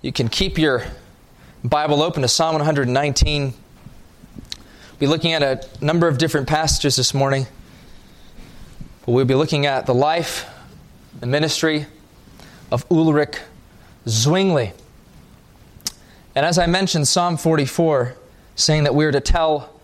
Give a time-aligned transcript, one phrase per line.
[0.00, 0.84] You can keep your
[1.64, 3.42] Bible open to Psalm 119.
[3.42, 3.52] We'll
[5.00, 7.48] be looking at a number of different passages this morning.
[9.04, 10.46] But we'll be looking at the life,
[11.18, 11.86] the ministry
[12.70, 13.38] of Ulrich
[14.06, 14.72] Zwingli.
[16.36, 18.14] And as I mentioned, Psalm 44,
[18.54, 19.80] saying that we're to tell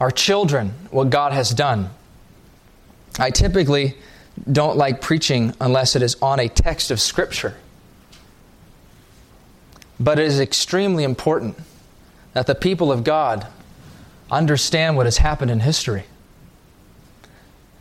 [0.00, 1.90] our children what God has done.
[3.18, 3.98] I typically
[4.50, 7.54] don't like preaching unless it is on a text of Scripture.
[10.00, 11.58] But it is extremely important
[12.32, 13.46] that the people of God
[14.30, 16.04] understand what has happened in history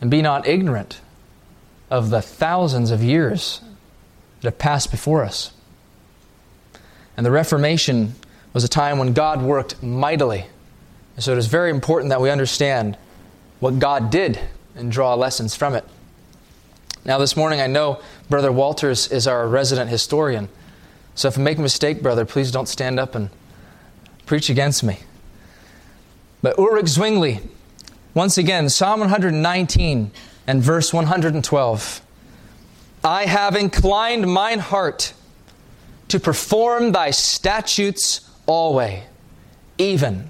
[0.01, 0.99] and be not ignorant
[1.89, 3.61] of the thousands of years
[4.41, 5.53] that have passed before us.
[7.15, 8.15] And the Reformation
[8.53, 10.45] was a time when God worked mightily.
[11.15, 12.97] And so it is very important that we understand
[13.59, 14.39] what God did
[14.75, 15.85] and draw lessons from it.
[17.05, 20.49] Now, this morning, I know Brother Walters is our resident historian.
[21.19, 23.29] So if I make a mistake, brother, please don't stand up and
[24.25, 24.99] preach against me.
[26.41, 27.41] But Ulrich Zwingli,
[28.13, 30.11] once again, Psalm 119
[30.47, 32.01] and verse 112.
[33.03, 35.11] I have inclined mine heart
[36.07, 39.01] to perform thy statutes always,
[39.77, 40.29] even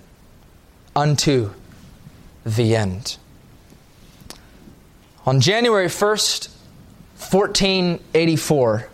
[0.96, 1.52] unto
[2.44, 3.18] the end.
[5.28, 6.50] On January 1st,
[7.20, 8.90] 1484,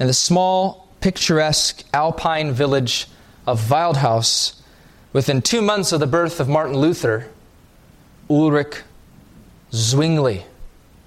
[0.00, 3.06] in the small picturesque alpine village
[3.46, 4.60] of Wildhaus,
[5.12, 7.28] within two months of the birth of Martin Luther,
[8.28, 8.82] Ulrich
[9.72, 10.42] Zwingli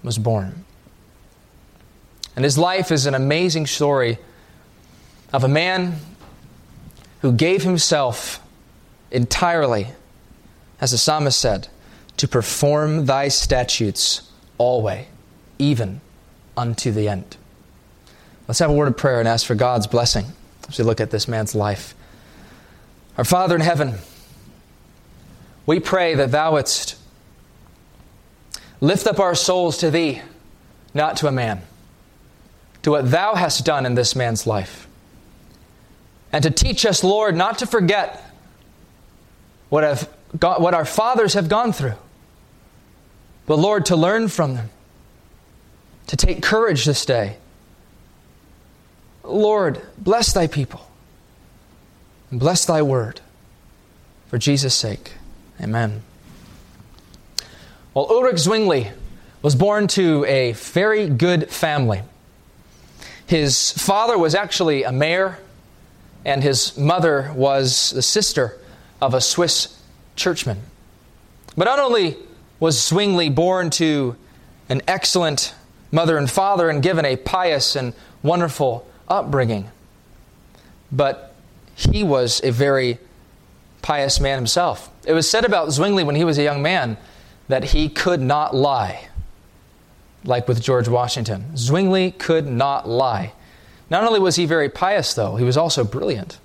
[0.02, 0.64] was born.
[2.33, 4.20] And his life is an amazing story
[5.33, 5.97] of a man
[7.22, 8.42] who gave himself
[9.11, 9.88] entirely,
[10.80, 11.67] as the psalmist said,
[12.16, 15.08] to perform thy statutes always,
[15.58, 16.00] even
[16.55, 17.36] unto the end.
[18.50, 20.25] Let's have a word of prayer and ask for God's blessing
[20.67, 21.94] as we look at this man's life.
[23.16, 23.94] Our Father in heaven,
[25.67, 26.97] we pray that Thou wouldst
[28.82, 30.23] lift up our souls to Thee,
[30.95, 31.61] not to a man,
[32.82, 34.87] to what Thou hast done in this man's life.
[36.33, 38.33] And to teach us, Lord, not to forget
[39.70, 41.98] what, have what our fathers have gone through,
[43.45, 44.71] but Lord, to learn from them,
[46.08, 47.37] to take courage this day
[49.30, 50.90] Lord, bless thy people
[52.32, 53.22] and bless thy word.
[54.28, 55.14] For Jesus' sake,
[55.60, 56.04] amen.
[57.94, 58.92] Well, Ulrich Zwingli
[59.42, 62.02] was born to a very good family.
[63.26, 65.40] His father was actually a mayor,
[66.26, 68.58] and his mother was the sister
[69.02, 69.82] of a Swiss
[70.16, 70.60] churchman.
[71.56, 72.17] But not only
[72.60, 74.16] was Zwingli born to
[74.67, 75.56] an excellent
[75.92, 79.70] mother and father and given a pious and wonderful upbringing.
[80.92, 81.33] But
[81.75, 82.99] he was a very
[83.81, 84.89] pious man himself.
[85.05, 86.97] It was said about Zwingli when he was a young man
[87.48, 89.08] that he could not lie,
[90.23, 91.55] like with George Washington.
[91.55, 93.33] Zwingli could not lie.
[93.89, 96.37] Not only was he very pious, though, he was also brilliant.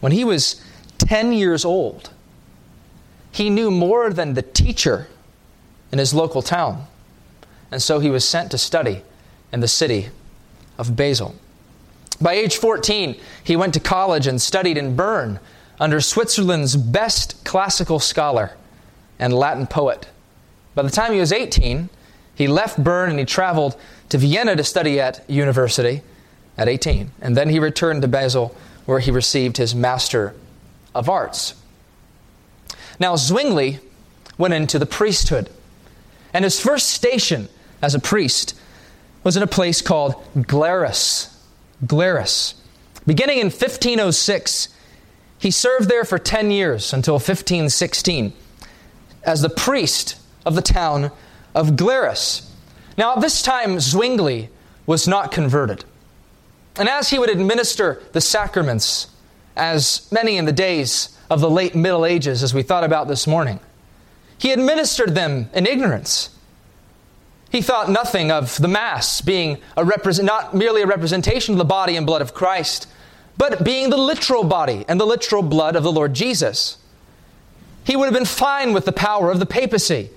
[0.00, 0.62] When he was
[0.98, 2.10] 10 years old,
[3.30, 5.06] he knew more than the teacher
[5.92, 6.86] in his local town.
[7.70, 9.02] And so he was sent to study
[9.52, 10.08] in the city
[10.78, 11.34] of Basel.
[12.20, 15.38] By age 14, he went to college and studied in Bern
[15.78, 18.56] under Switzerland's best classical scholar
[19.18, 20.08] and Latin poet.
[20.74, 21.88] By the time he was 18,
[22.34, 23.76] he left Bern and he traveled
[24.08, 26.02] to Vienna to study at university
[26.56, 27.12] at 18.
[27.20, 28.54] And then he returned to Basel
[28.86, 30.34] where he received his Master
[30.94, 31.54] of Arts.
[32.98, 33.80] Now, Zwingli
[34.38, 35.50] went into the priesthood.
[36.32, 37.48] And his first station
[37.82, 38.58] as a priest
[39.24, 40.14] was in a place called
[40.46, 41.35] Glarus
[41.84, 42.54] Glarus.
[43.06, 44.68] Beginning in 1506,
[45.38, 48.32] he served there for 10 years until 1516
[49.24, 51.10] as the priest of the town
[51.54, 52.52] of Glarus.
[52.96, 54.48] Now, at this time, Zwingli
[54.86, 55.84] was not converted.
[56.78, 59.08] And as he would administer the sacraments,
[59.56, 63.26] as many in the days of the late Middle Ages, as we thought about this
[63.26, 63.58] morning,
[64.38, 66.30] he administered them in ignorance.
[67.50, 71.64] He thought nothing of the Mass being a represent, not merely a representation of the
[71.64, 72.88] body and blood of Christ,
[73.38, 76.78] but being the literal body and the literal blood of the Lord Jesus.
[77.84, 80.10] He would have been fine with the power of the papacy.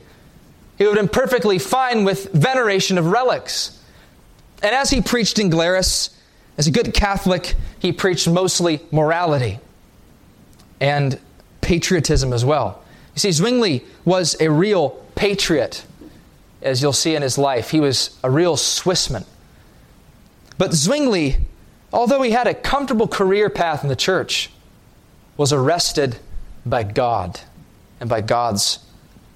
[0.78, 3.80] He would have been perfectly fine with veneration of relics.
[4.64, 6.10] And as he preached in Glarus,
[6.58, 9.60] as a good Catholic, he preached mostly morality
[10.80, 11.20] and
[11.62, 12.84] patriotism as well.
[13.16, 15.86] You see, Zwingli was a real patriot
[16.62, 17.72] as you'll see in his life.
[17.72, 19.26] He was a real Swissman.
[20.58, 21.38] But Zwingli
[21.92, 24.52] although he had a comfortable career path in the church,
[25.38, 26.18] was arrested
[26.66, 27.40] by God
[28.00, 28.80] and by God's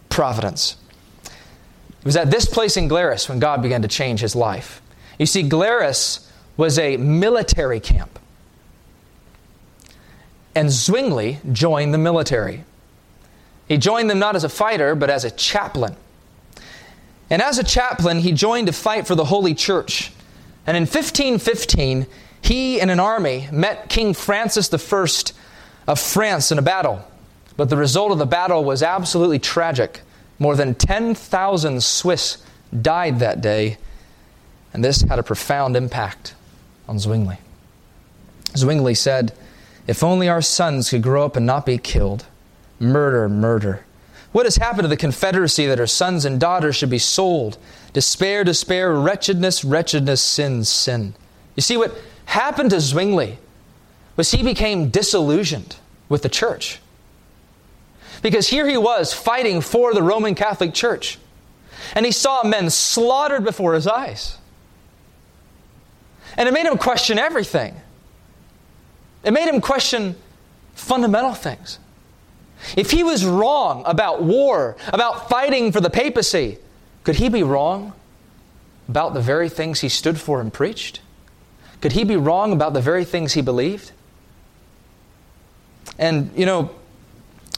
[0.10, 0.76] providence.
[1.24, 4.82] It was at this place in Glarus when God began to change his life.
[5.18, 8.20] You see, Glarus was a military camp.
[10.56, 12.64] And Zwingli joined the military.
[13.68, 15.96] He joined them not as a fighter, but as a chaplain.
[17.34, 20.12] And as a chaplain, he joined to fight for the Holy Church.
[20.68, 22.06] And in 1515,
[22.44, 25.08] he and an army met King Francis I
[25.88, 27.04] of France in a battle.
[27.58, 30.02] But the result of the battle was absolutely tragic.
[30.38, 32.38] More than 10,000 Swiss
[32.84, 33.80] died that day,
[34.72, 36.36] and this had a profound impact
[36.88, 37.40] on Zwingli.
[38.56, 39.34] Zwingli said,
[39.88, 42.28] If only our sons could grow up and not be killed.
[42.80, 43.86] Murder, murder.
[44.34, 47.58] What has happened to the Confederacy that her sons and daughters should be sold?
[47.94, 51.14] Despair, despair, wretchedness, wretchedness, sin, sin.
[51.56, 51.96] You see, what
[52.26, 53.38] happened to Zwingli
[54.18, 55.76] was he became disillusioned
[56.10, 56.80] with the church.
[58.24, 61.20] Because here he was fighting for the Roman Catholic Church.
[61.94, 64.38] And he saw men slaughtered before his eyes.
[66.38, 67.76] And it made him question everything.
[69.24, 70.16] It made him question
[70.74, 71.78] fundamental things.
[72.78, 76.58] If he was wrong about war, about fighting for the papacy,
[77.04, 77.94] could he be wrong
[78.88, 81.02] about the very things he stood for and preached?
[81.82, 83.92] Could he be wrong about the very things he believed?
[85.98, 86.72] And, you know,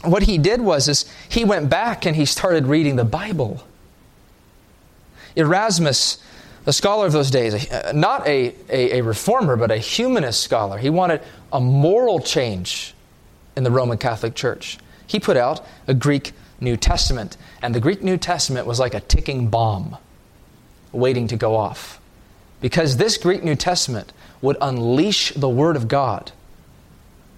[0.04, 3.64] what he did was is he went back and he started reading the Bible.
[5.36, 6.18] Erasmus,
[6.64, 10.90] the scholar of those days, not a, a, a reformer, but a humanist scholar, he
[10.90, 11.22] wanted
[11.52, 12.94] a moral change
[13.56, 14.78] in the Roman Catholic Church.
[15.08, 19.00] He put out a Greek New Testament, and the Greek New Testament was like a
[19.02, 19.98] ticking bomb
[20.92, 22.00] waiting to go off.
[22.62, 26.32] Because this Greek New Testament would unleash the Word of God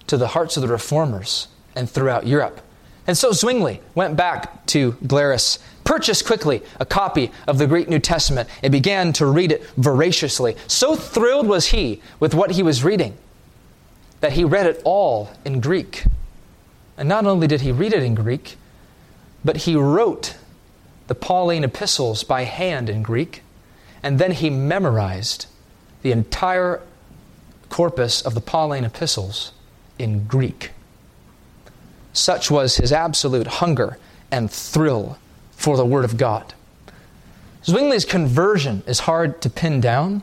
[0.06, 2.60] to the hearts of the reformers and throughout Europe.
[3.06, 7.98] And so Zwingli went back to Glarus, purchased quickly a copy of the Greek New
[7.98, 10.56] Testament, and began to read it voraciously.
[10.66, 13.16] So thrilled was he with what he was reading
[14.20, 16.04] that he read it all in Greek.
[16.98, 18.56] And not only did he read it in Greek,
[19.44, 20.36] but he wrote
[21.06, 23.42] the Pauline epistles by hand in Greek,
[24.02, 25.46] and then he memorized
[26.02, 26.82] the entire
[27.70, 29.52] corpus of the Pauline epistles
[29.98, 30.72] in Greek.
[32.12, 33.96] Such was his absolute hunger
[34.30, 35.18] and thrill
[35.52, 36.52] for the Word of God.
[37.64, 40.22] Zwingli's conversion is hard to pin down.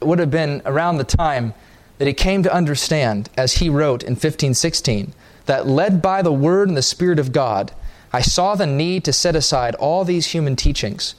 [0.00, 1.54] It would have been around the time
[1.98, 5.12] that he came to understand, as he wrote in 1516,
[5.46, 7.72] that led by the Word and the Spirit of God,
[8.12, 11.14] I saw the need to set aside all these human teachings,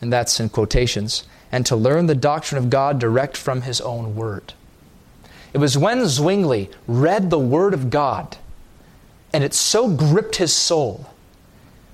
[0.00, 4.14] and that's in quotations, and to learn the doctrine of God direct from His own
[4.14, 4.52] Word.
[5.52, 8.36] It was when Zwingli read the Word of God,
[9.32, 11.06] and it so gripped his soul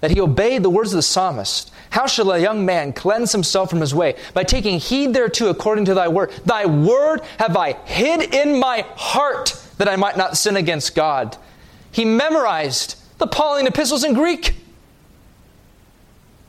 [0.00, 3.70] that he obeyed the words of the psalmist How shall a young man cleanse himself
[3.70, 4.16] from his way?
[4.34, 6.30] By taking heed thereto according to thy word.
[6.44, 11.36] Thy word have I hid in my heart that I might not sin against God.
[11.90, 14.54] He memorized the Pauline epistles in Greek.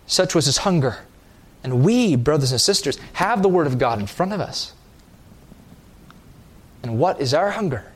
[0.06, 1.00] Such was his hunger.
[1.64, 4.74] And we, brothers and sisters, have the Word of God in front of us.
[6.84, 7.92] And what is our hunger?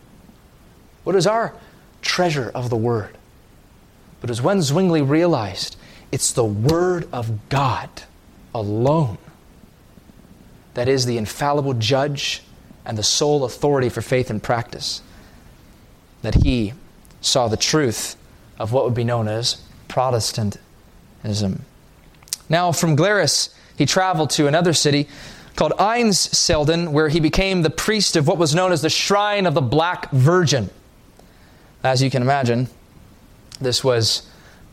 [1.04, 1.54] What is our
[2.02, 3.18] treasure of the Word?
[4.20, 5.78] But as when Zwingli realized
[6.12, 7.90] it's the Word of God
[8.54, 9.18] alone
[10.74, 12.44] that is the infallible judge
[12.86, 15.02] and the sole authority for faith and practice,
[16.22, 16.74] that he
[17.22, 18.16] saw the truth
[18.60, 21.66] of what would be known as Protestantism.
[22.50, 25.08] Now, from Glarus, he traveled to another city
[25.56, 29.54] called Einsiedeln, where he became the priest of what was known as the Shrine of
[29.54, 30.70] the Black Virgin.
[31.84, 32.68] As you can imagine,
[33.60, 34.28] this was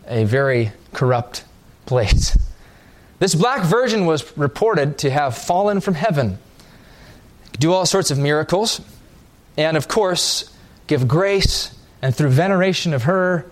[0.06, 1.44] a very corrupt
[1.86, 2.36] place.
[3.18, 6.38] This Black Virgin was reported to have fallen from heaven,
[7.58, 8.80] do all sorts of miracles,
[9.56, 10.54] and of course,
[10.88, 13.48] give grace and through veneration of her,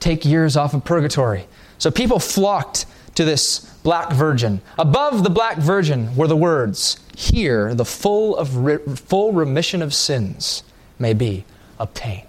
[0.00, 1.46] take years off of purgatory.
[1.78, 4.60] So people flocked to this black virgin.
[4.78, 9.94] Above the black virgin were the words, Here the full, of re- full remission of
[9.94, 10.62] sins
[10.98, 11.44] may be
[11.78, 12.26] obtained.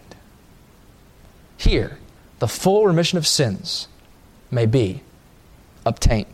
[1.57, 1.97] Here
[2.39, 3.87] the full remission of sins
[4.49, 5.01] may be
[5.85, 6.27] obtained.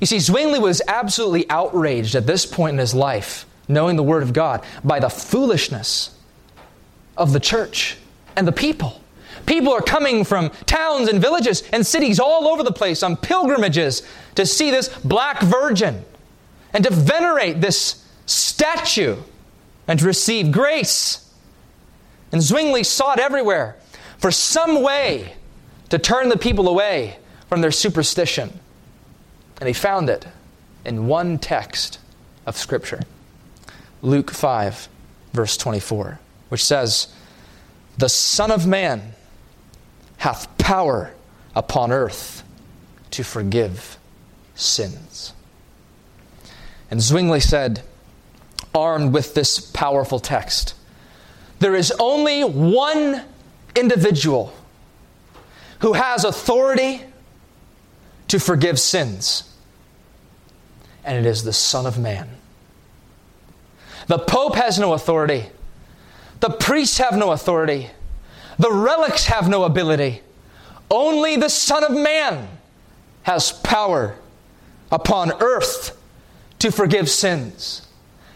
[0.00, 4.22] You see, Zwingli was absolutely outraged at this point in his life, knowing the Word
[4.22, 6.18] of God, by the foolishness
[7.16, 7.96] of the church
[8.36, 9.00] and the people.
[9.46, 14.02] People are coming from towns and villages and cities all over the place on pilgrimages
[14.36, 16.04] to see this black virgin
[16.72, 19.16] and to venerate this statue
[19.88, 21.30] and to receive grace.
[22.30, 23.76] And Zwingli sought everywhere
[24.18, 25.34] for some way
[25.90, 28.58] to turn the people away from their superstition.
[29.60, 30.26] And he found it
[30.84, 31.98] in one text
[32.46, 33.00] of Scripture
[34.00, 34.88] Luke 5,
[35.32, 36.18] verse 24,
[36.52, 37.06] which says,
[37.96, 39.14] The Son of Man
[40.18, 41.14] hath power
[41.56, 42.42] upon earth
[43.12, 43.96] to forgive
[44.54, 45.32] sins.
[46.90, 47.80] And Zwingli said,
[48.74, 50.74] armed with this powerful text,
[51.58, 53.22] there is only one
[53.74, 54.52] individual
[55.78, 57.00] who has authority
[58.28, 59.50] to forgive sins,
[61.02, 62.28] and it is the Son of Man.
[64.06, 65.46] The Pope has no authority.
[66.42, 67.88] The priests have no authority.
[68.58, 70.22] The relics have no ability.
[70.90, 72.48] Only the Son of Man
[73.22, 74.16] has power
[74.90, 75.96] upon earth
[76.58, 77.86] to forgive sins.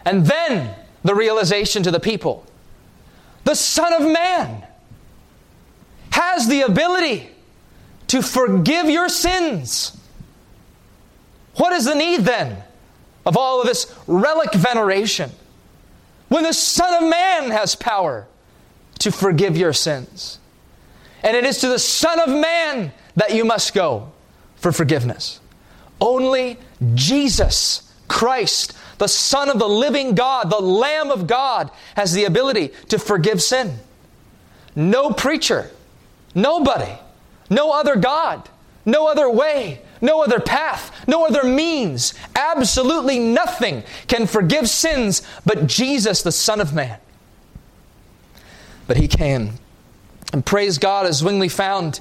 [0.04, 2.46] And then the realization to the people
[3.42, 4.64] the Son of Man
[6.12, 7.28] has the ability
[8.06, 9.96] to forgive your sins.
[11.56, 12.62] What is the need then
[13.24, 15.32] of all of this relic veneration
[16.28, 18.26] when the Son of Man has power
[18.98, 20.38] to forgive your sins?
[21.22, 24.12] And it is to the Son of Man that you must go
[24.56, 25.40] for forgiveness.
[26.00, 26.58] Only
[26.94, 32.68] Jesus Christ, the Son of the living God, the Lamb of God, has the ability
[32.88, 33.78] to forgive sin.
[34.74, 35.70] No preacher,
[36.34, 36.92] nobody,
[37.48, 38.48] no other God,
[38.84, 45.66] no other way, no other path, no other means, absolutely nothing can forgive sins but
[45.66, 46.98] Jesus, the Son of Man.
[48.86, 49.52] But He can.
[50.32, 52.00] And praise God, as Zwingli found,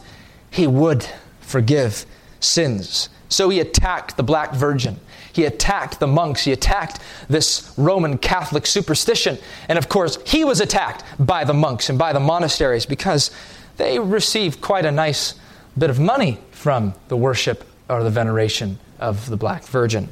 [0.49, 1.05] He would
[1.41, 2.05] forgive
[2.39, 3.09] sins.
[3.29, 4.99] So He attacked the Black Virgin.
[5.35, 6.45] He attacked the monks.
[6.45, 9.37] He attacked this Roman Catholic superstition.
[9.67, 13.31] And of course, he was attacked by the monks and by the monasteries because
[13.75, 15.35] they received quite a nice
[15.77, 20.09] bit of money from the worship or the veneration of the Black Virgin.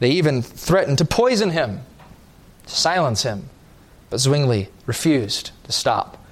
[0.00, 1.80] They even threatened to poison him,
[2.66, 3.48] to silence him.
[4.10, 6.24] But Zwingli refused to stop.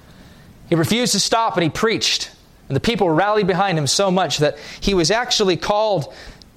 [0.69, 2.31] He refused to stop and he preached.
[2.67, 6.13] And the people rallied behind him so much that he was actually called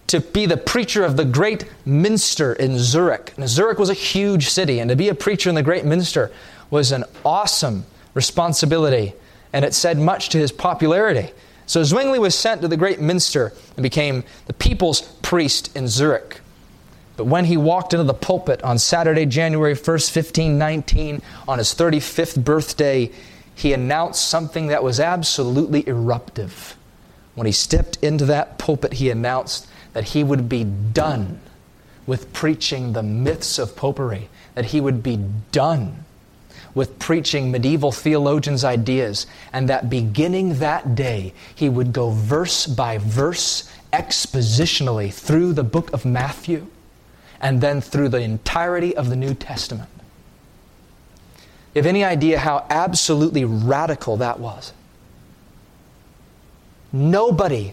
[0.08, 3.32] to be the preacher of the great minster in Zurich.
[3.36, 6.32] And Zurich was a huge city, and to be a preacher in the great minster
[6.68, 7.84] was an awesome
[8.14, 9.14] responsibility,
[9.52, 11.30] and it said much to his popularity.
[11.70, 16.40] So Zwingli was sent to the great minster and became the people's priest in Zurich.
[17.16, 22.44] But when he walked into the pulpit on Saturday, January 1st, 1519, on his 35th
[22.44, 23.12] birthday,
[23.54, 26.76] he announced something that was absolutely eruptive.
[27.36, 31.38] When he stepped into that pulpit, he announced that he would be done
[32.04, 35.18] with preaching the myths of popery, that he would be
[35.52, 36.04] done
[36.74, 42.98] with preaching medieval theologians' ideas, and that beginning that day, he would go verse by
[42.98, 46.66] verse, expositionally through the book of Matthew,
[47.40, 49.88] and then through the entirety of the New Testament.
[51.74, 54.72] You have any idea how absolutely radical that was?
[56.92, 57.72] Nobody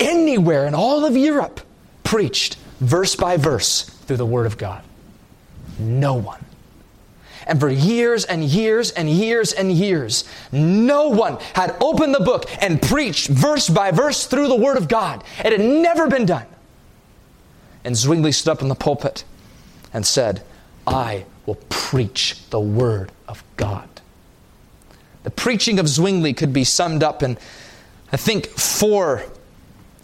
[0.00, 1.60] anywhere in all of Europe
[2.04, 4.82] preached verse by verse through the Word of God.
[5.78, 6.44] No one.
[7.48, 12.44] And for years and years and years and years, no one had opened the book
[12.62, 15.24] and preached verse by verse through the Word of God.
[15.42, 16.46] It had never been done.
[17.84, 19.24] And Zwingli stood up in the pulpit
[19.94, 20.42] and said,
[20.86, 23.88] I will preach the Word of God.
[25.22, 27.38] The preaching of Zwingli could be summed up in,
[28.12, 29.24] I think, four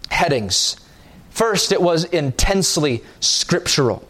[0.09, 0.77] headings.
[1.29, 4.09] First, it was intensely scriptural.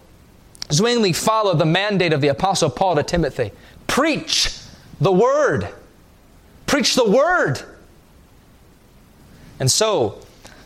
[0.72, 3.52] Zwingli followed the mandate of the Apostle Paul to Timothy
[3.86, 4.58] preach
[5.00, 5.68] the word.
[6.66, 7.62] Preach the word.
[9.60, 10.18] And so,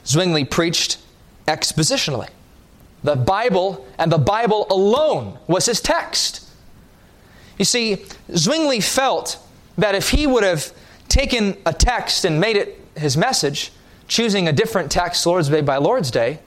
[0.07, 0.99] Zwingli preached
[1.47, 2.29] expositionally.
[3.03, 6.49] The Bible and the Bible alone was his text.
[7.59, 9.39] You see, Zwingli felt
[9.77, 10.73] that if he would have
[11.09, 13.73] taken a text and made it his message,
[14.07, 16.41] choosing a different text Lord's Day by Lord's Day,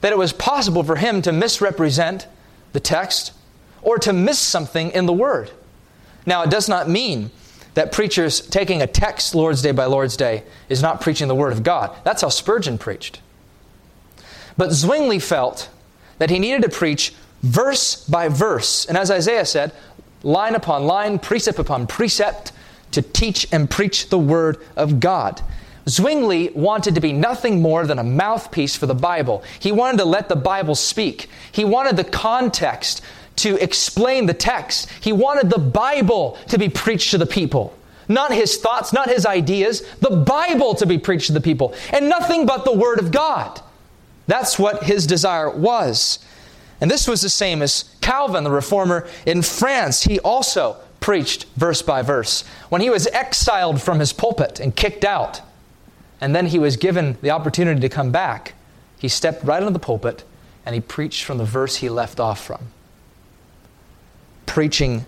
[0.00, 2.26] that it was possible for him to misrepresent
[2.72, 3.32] the text
[3.82, 5.50] or to miss something in the Word.
[6.26, 7.30] Now, it does not mean
[7.74, 11.52] that preachers taking a text Lord's Day by Lord's Day is not preaching the Word
[11.52, 11.96] of God.
[12.04, 13.20] That's how Spurgeon preached.
[14.56, 15.70] But Zwingli felt
[16.18, 19.72] that he needed to preach verse by verse, and as Isaiah said,
[20.22, 22.52] line upon line, precept upon precept,
[22.92, 25.40] to teach and preach the Word of God.
[25.90, 29.42] Zwingli wanted to be nothing more than a mouthpiece for the Bible.
[29.58, 31.28] He wanted to let the Bible speak.
[31.50, 33.02] He wanted the context
[33.36, 34.88] to explain the text.
[35.00, 37.76] He wanted the Bible to be preached to the people.
[38.08, 42.08] Not his thoughts, not his ideas, the Bible to be preached to the people, and
[42.08, 43.60] nothing but the Word of God.
[44.26, 46.18] That's what his desire was.
[46.80, 50.02] And this was the same as Calvin, the reformer in France.
[50.02, 52.42] He also preached verse by verse.
[52.68, 55.40] When he was exiled from his pulpit and kicked out,
[56.20, 58.54] and then he was given the opportunity to come back,
[58.98, 60.24] he stepped right into the pulpit
[60.66, 62.68] and he preached from the verse he left off from.
[64.46, 65.06] Preaching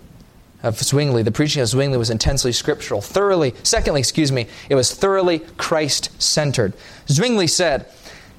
[0.63, 4.95] of Zwingli, the preaching of Zwingli was intensely scriptural, thoroughly, secondly, excuse me, it was
[4.95, 6.73] thoroughly Christ centered.
[7.09, 7.87] Zwingli said,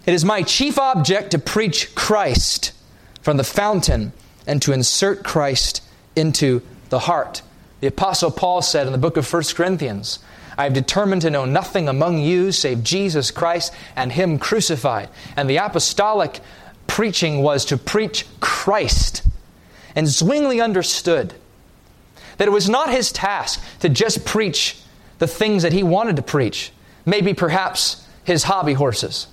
[0.05, 2.71] It is my chief object to preach Christ
[3.21, 4.13] from the fountain
[4.47, 5.83] and to insert Christ
[6.15, 7.41] into the heart.
[7.81, 10.19] The Apostle Paul said in the book of 1 Corinthians,
[10.57, 15.09] I have determined to know nothing among you save Jesus Christ and Him crucified.
[15.35, 16.39] And the apostolic
[16.87, 19.23] preaching was to preach Christ.
[19.95, 21.33] And Zwingli understood
[22.37, 24.79] that it was not his task to just preach
[25.19, 26.71] the things that he wanted to preach,
[27.05, 29.27] maybe perhaps his hobby horses.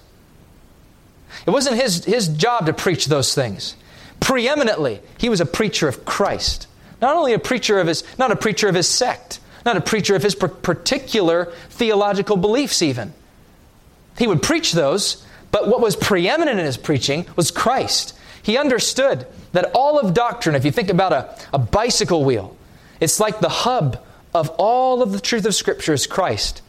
[1.47, 3.77] It wasn't his, his job to preach those things.
[4.21, 6.67] Preeminently, he was a preacher of Christ.
[7.01, 10.15] Not only a preacher of his, not a preacher of his sect, not a preacher
[10.15, 13.13] of his particular theological beliefs, even.
[14.19, 18.17] He would preach those, but what was preeminent in his preaching was Christ.
[18.43, 22.57] He understood that all of doctrine, if you think about a, a bicycle wheel,
[23.01, 26.63] it's like the hub of all of the truth of Scripture is Christ.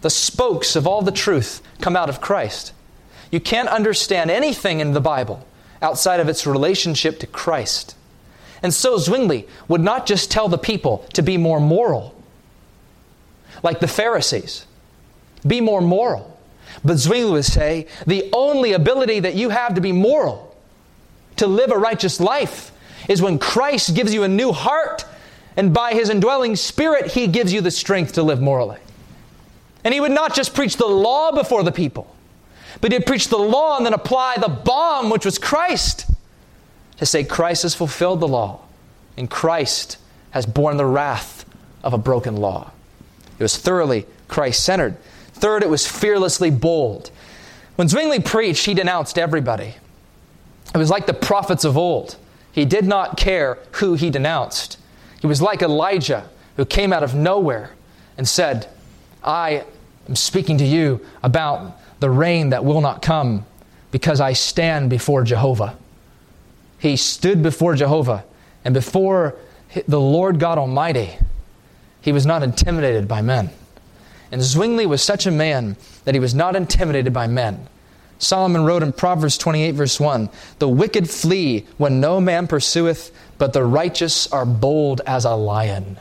[0.00, 2.72] The spokes of all the truth come out of Christ.
[3.30, 5.46] You can't understand anything in the Bible
[5.82, 7.96] outside of its relationship to Christ.
[8.62, 12.14] And so Zwingli would not just tell the people to be more moral,
[13.62, 14.66] like the Pharisees,
[15.46, 16.38] be more moral.
[16.84, 20.56] But Zwingli would say the only ability that you have to be moral,
[21.36, 22.72] to live a righteous life,
[23.08, 25.04] is when Christ gives you a new heart
[25.56, 28.78] and by his indwelling spirit, he gives you the strength to live morally.
[29.84, 32.14] And he would not just preach the law before the people,
[32.80, 36.10] but he'd preach the law and then apply the bomb, which was Christ,
[36.98, 38.60] to say Christ has fulfilled the law,
[39.16, 39.96] and Christ
[40.30, 41.46] has borne the wrath
[41.82, 42.70] of a broken law.
[43.38, 44.96] It was thoroughly Christ centered.
[45.32, 47.10] Third, it was fearlessly bold.
[47.76, 49.74] When Zwingli preached, he denounced everybody.
[50.74, 52.16] It was like the prophets of old.
[52.52, 54.78] He did not care who he denounced.
[55.20, 57.72] He was like Elijah who came out of nowhere
[58.16, 58.68] and said,
[59.22, 59.64] I
[60.08, 63.44] am speaking to you about the rain that will not come
[63.90, 65.76] because I stand before Jehovah.
[66.78, 68.24] He stood before Jehovah
[68.64, 69.36] and before
[69.86, 71.18] the Lord God Almighty.
[72.06, 73.50] He was not intimidated by men.
[74.30, 77.66] And Zwingli was such a man that he was not intimidated by men.
[78.20, 83.52] Solomon wrote in Proverbs 28, verse 1 The wicked flee when no man pursueth, but
[83.52, 85.98] the righteous are bold as a lion.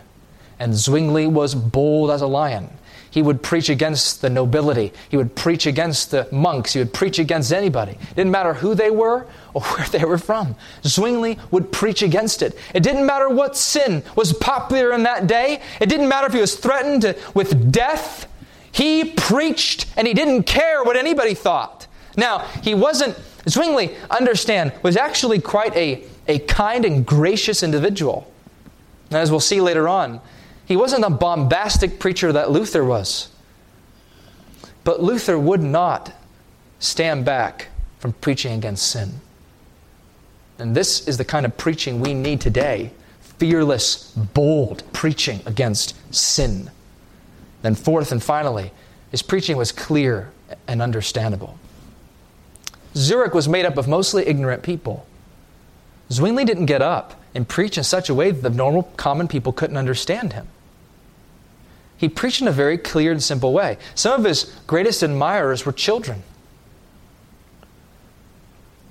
[0.60, 2.70] And Zwingli was bold as a lion.
[3.16, 4.92] He would preach against the nobility.
[5.08, 6.74] He would preach against the monks.
[6.74, 7.94] He would preach against anybody.
[7.94, 10.58] It didn't matter who they were or where they were from.
[10.84, 12.58] Zwingli would preach against it.
[12.74, 15.62] It didn't matter what sin was popular in that day.
[15.80, 18.28] It didn't matter if he was threatened with death.
[18.74, 21.88] He preached and he didn't care what anybody thought.
[22.18, 28.30] Now, he wasn't, Zwingli, understand, was actually quite a, a kind and gracious individual.
[29.10, 30.20] And as we'll see later on,
[30.66, 33.30] he wasn't a bombastic preacher that Luther was.
[34.84, 36.14] But Luther would not
[36.80, 37.68] stand back
[38.00, 39.22] from preaching against sin.
[40.58, 42.92] And this is the kind of preaching we need today
[43.38, 46.72] fearless, bold preaching against sin.
[47.64, 48.72] Then, fourth and finally,
[49.12, 50.32] his preaching was clear
[50.68, 51.58] and understandable.
[52.96, 55.06] Zurich was made up of mostly ignorant people.
[56.12, 59.52] Zwingli didn't get up and preach in such a way that the normal, common people
[59.52, 60.48] couldn't understand him.
[61.98, 63.78] He preached in a very clear and simple way.
[63.96, 66.24] Some of his greatest admirers were children.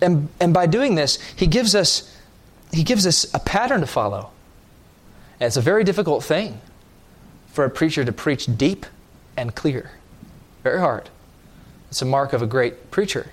[0.01, 2.17] And, and by doing this, he gives, us,
[2.73, 4.31] he gives us a pattern to follow.
[5.41, 6.61] And it's a very difficult thing
[7.49, 8.87] for a preacher to preach deep
[9.37, 9.93] and clear.
[10.63, 11.11] Very hard.
[11.91, 13.31] It's a mark of a great preacher.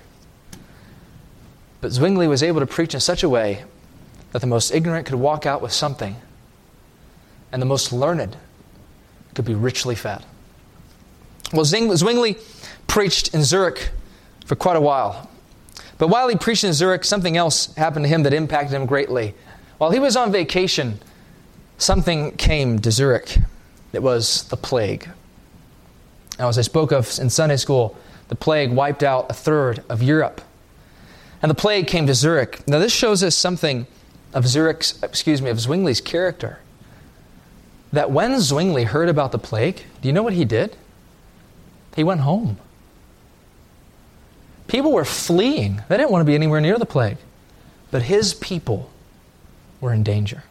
[1.80, 3.64] But Zwingli was able to preach in such a way
[4.30, 6.16] that the most ignorant could walk out with something,
[7.50, 8.36] and the most learned
[9.34, 10.24] could be richly fed.
[11.52, 12.36] Well, Zwingli
[12.86, 13.90] preached in Zurich
[14.46, 15.30] for quite a while.
[15.98, 19.34] But while he preached in Zurich, something else happened to him that impacted him greatly.
[19.78, 20.98] While he was on vacation,
[21.78, 23.38] something came to Zurich.
[23.92, 25.08] It was the plague.
[26.38, 27.96] Now, as I spoke of in Sunday school,
[28.28, 30.40] the plague wiped out a third of Europe
[31.42, 32.66] and the plague came to Zurich.
[32.68, 33.86] Now, this shows us something
[34.32, 36.60] of Zurich's, excuse me, of Zwingli's character
[37.92, 40.76] that when Zwingli heard about the plague, do you know what he did?
[41.94, 42.56] He went home.
[44.66, 45.82] People were fleeing.
[45.88, 47.18] They didn't want to be anywhere near the plague.
[47.90, 48.90] But his people
[49.80, 50.44] were in danger.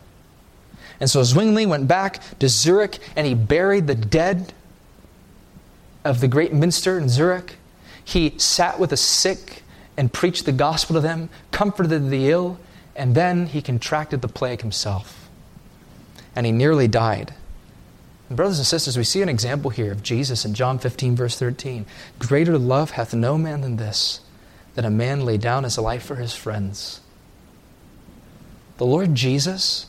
[0.99, 4.54] And so Zwingli went back to Zurich and he buried the dead
[6.04, 7.56] of the great minster in Zurich.
[8.04, 9.63] He sat with the sick
[9.97, 12.60] and preached the gospel to them, comforted the ill,
[12.95, 15.20] and then he contracted the plague himself.
[16.36, 17.34] And he nearly died.
[18.30, 21.38] And brothers and sisters, we see an example here of Jesus in John 15, verse
[21.38, 21.86] 13.
[22.17, 24.22] Greater love hath no man than this,
[24.76, 27.02] that a man lay down his life for his friends.
[28.78, 29.88] The Lord Jesus,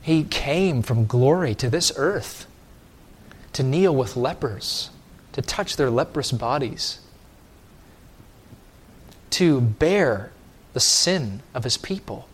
[0.00, 2.46] He came from glory to this earth
[3.52, 4.90] to kneel with lepers,
[5.32, 6.98] to touch their leprous bodies,
[9.30, 10.32] to bear
[10.72, 12.26] the sin of his people.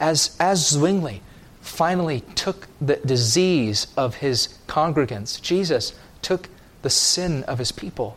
[0.00, 1.22] As, as Zwingli
[1.68, 6.48] finally took the disease of his congregants, Jesus took
[6.82, 8.16] the sin of his people.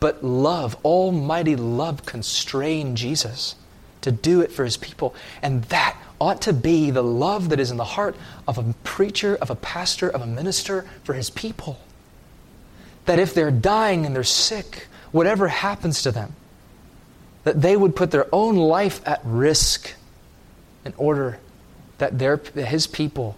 [0.00, 3.56] But love, almighty love, constrained Jesus
[4.02, 5.14] to do it for his people.
[5.42, 9.36] And that ought to be the love that is in the heart of a preacher,
[9.40, 11.78] of a pastor, of a minister for his people.
[13.06, 16.34] That if they're dying and they're sick, whatever happens to them,
[17.44, 19.94] that they would put their own life at risk
[20.84, 21.38] in order
[21.98, 23.36] that their, his people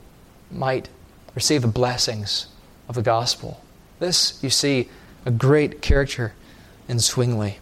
[0.50, 0.88] might
[1.34, 2.46] receive the blessings
[2.88, 3.62] of the gospel.
[3.98, 4.88] This, you see,
[5.24, 6.32] a great character
[6.88, 7.58] in Zwingli.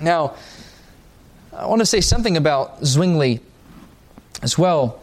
[0.00, 0.34] Now,
[1.52, 3.40] I want to say something about Zwingli
[4.42, 5.02] as well.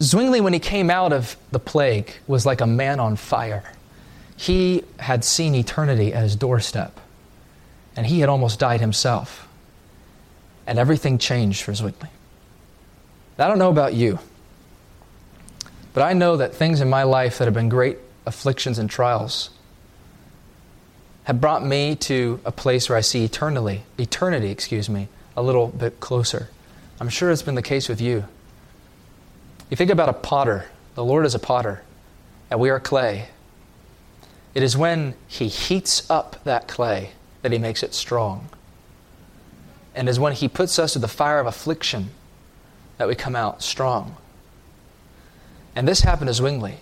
[0.00, 3.72] Zwingli, when he came out of the plague, was like a man on fire.
[4.36, 6.98] He had seen eternity at his doorstep,
[7.96, 9.48] and he had almost died himself
[10.68, 12.10] and everything changed for Zwingli.
[13.38, 14.18] I don't know about you,
[15.94, 19.50] but I know that things in my life that have been great afflictions and trials
[21.24, 25.68] have brought me to a place where I see eternally, eternity, excuse me, a little
[25.68, 26.48] bit closer.
[27.00, 28.24] I'm sure it's been the case with you.
[29.70, 30.66] You think about a potter.
[30.94, 31.82] The Lord is a potter,
[32.50, 33.28] and we are clay.
[34.54, 37.10] It is when He heats up that clay
[37.42, 38.48] that He makes it strong
[39.94, 42.10] and is when He puts us to the fire of affliction
[42.98, 44.16] that we come out strong.
[45.74, 46.78] And this happened to Zwingli.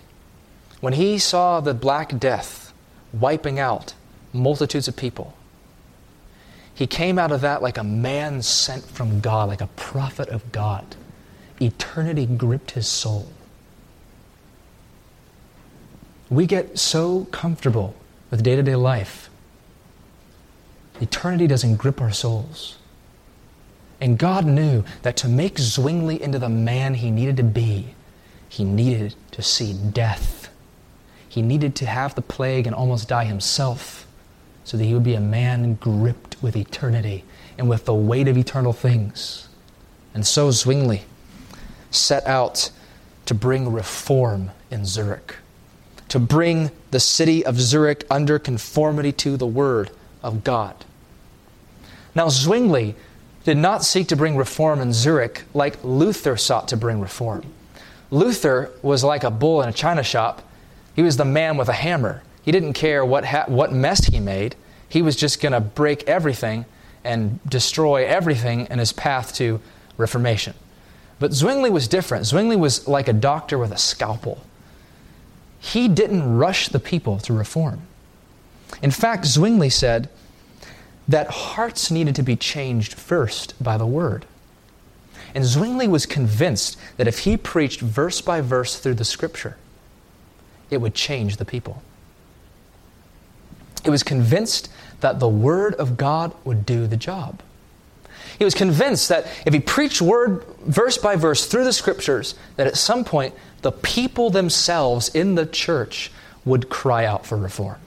[0.81, 2.73] When he saw the Black Death
[3.13, 3.93] wiping out
[4.33, 5.35] multitudes of people,
[6.73, 10.51] he came out of that like a man sent from God, like a prophet of
[10.51, 10.95] God.
[11.59, 13.31] Eternity gripped his soul.
[16.29, 17.95] We get so comfortable
[18.29, 19.29] with day to day life.
[20.99, 22.76] Eternity doesn't grip our souls.
[23.99, 27.95] And God knew that to make Zwingli into the man he needed to be,
[28.47, 30.49] he needed to see death.
[31.27, 34.07] He needed to have the plague and almost die himself
[34.63, 37.23] so that he would be a man gripped with eternity
[37.57, 39.47] and with the weight of eternal things.
[40.13, 41.03] And so Zwingli
[41.91, 42.69] set out
[43.25, 45.35] to bring reform in Zurich,
[46.09, 49.91] to bring the city of Zurich under conformity to the Word
[50.23, 50.85] of God.
[52.15, 52.95] Now, Zwingli
[53.47, 57.45] did not seek to bring reform in Zurich like Luther sought to bring reform.
[58.11, 60.41] Luther was like a bull in a china shop.
[60.97, 62.23] He was the man with a hammer.
[62.41, 64.57] He didn't care what, ha- what mess he made.
[64.89, 66.65] He was just going to break everything
[67.05, 69.61] and destroy everything in his path to
[69.95, 70.53] reformation.
[71.17, 72.25] But Zwingli was different.
[72.25, 74.43] Zwingli was like a doctor with a scalpel.
[75.57, 77.83] He didn't rush the people to reform.
[78.81, 80.09] In fact, Zwingli said,
[81.07, 84.25] that hearts needed to be changed first by the Word.
[85.33, 89.57] And Zwingli was convinced that if he preached verse by verse through the Scripture,
[90.69, 91.81] it would change the people.
[93.83, 94.69] He was convinced
[95.01, 97.41] that the Word of God would do the job.
[98.37, 102.67] He was convinced that if he preached word verse by verse through the scriptures, that
[102.67, 106.11] at some point the people themselves in the church
[106.45, 107.77] would cry out for reform.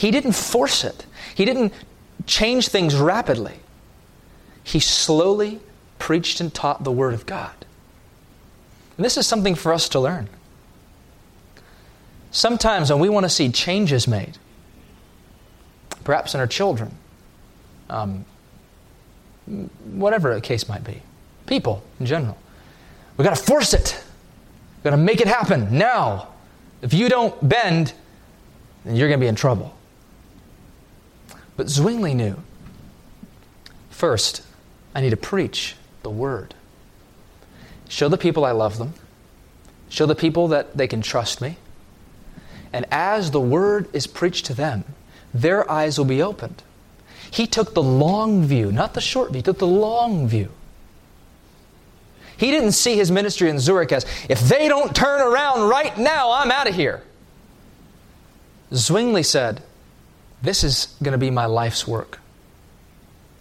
[0.00, 1.74] He didn't force it, he didn't
[2.24, 3.56] change things rapidly.
[4.64, 5.60] He slowly
[5.98, 7.52] preached and taught the Word of God.
[8.96, 10.30] And this is something for us to learn.
[12.30, 14.38] Sometimes when we want to see changes made,
[16.02, 16.96] perhaps in our children,
[17.90, 18.24] um,
[19.84, 21.02] whatever the case might be,
[21.44, 22.38] people in general,
[23.18, 24.02] we've got to force it.
[24.76, 26.28] We've got to make it happen now.
[26.80, 27.92] If you don't bend,
[28.86, 29.76] then you're going to be in trouble.
[31.60, 32.36] But Zwingli knew
[33.90, 34.40] first,
[34.94, 35.76] I need to preach.
[36.02, 36.54] the Word.
[37.86, 38.94] Show the people I love them.
[39.90, 41.58] Show the people that they can trust me.
[42.72, 44.84] And as the Word is preached to them,
[45.34, 46.62] their eyes will be opened.
[47.30, 50.48] He took the long view, not the short view, he took the long view.
[52.38, 56.32] He didn't see his ministry in Zurich as, if they don't turn around right now,
[56.32, 57.02] I'm out of here.
[58.72, 59.62] Zwingli said,
[60.42, 62.18] This is going to be my life's work.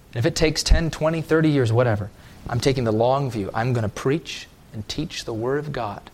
[0.10, 2.10] And if it takes 10, 20, 30 years, whatever,
[2.48, 3.50] I'm taking the long view.
[3.54, 6.10] I'm going to preach and teach the Word of God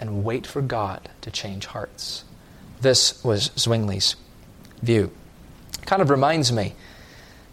[0.00, 2.24] and wait for God to change hearts.
[2.80, 4.16] This was Zwingli's
[4.82, 5.10] view.
[5.86, 6.74] Kind of reminds me,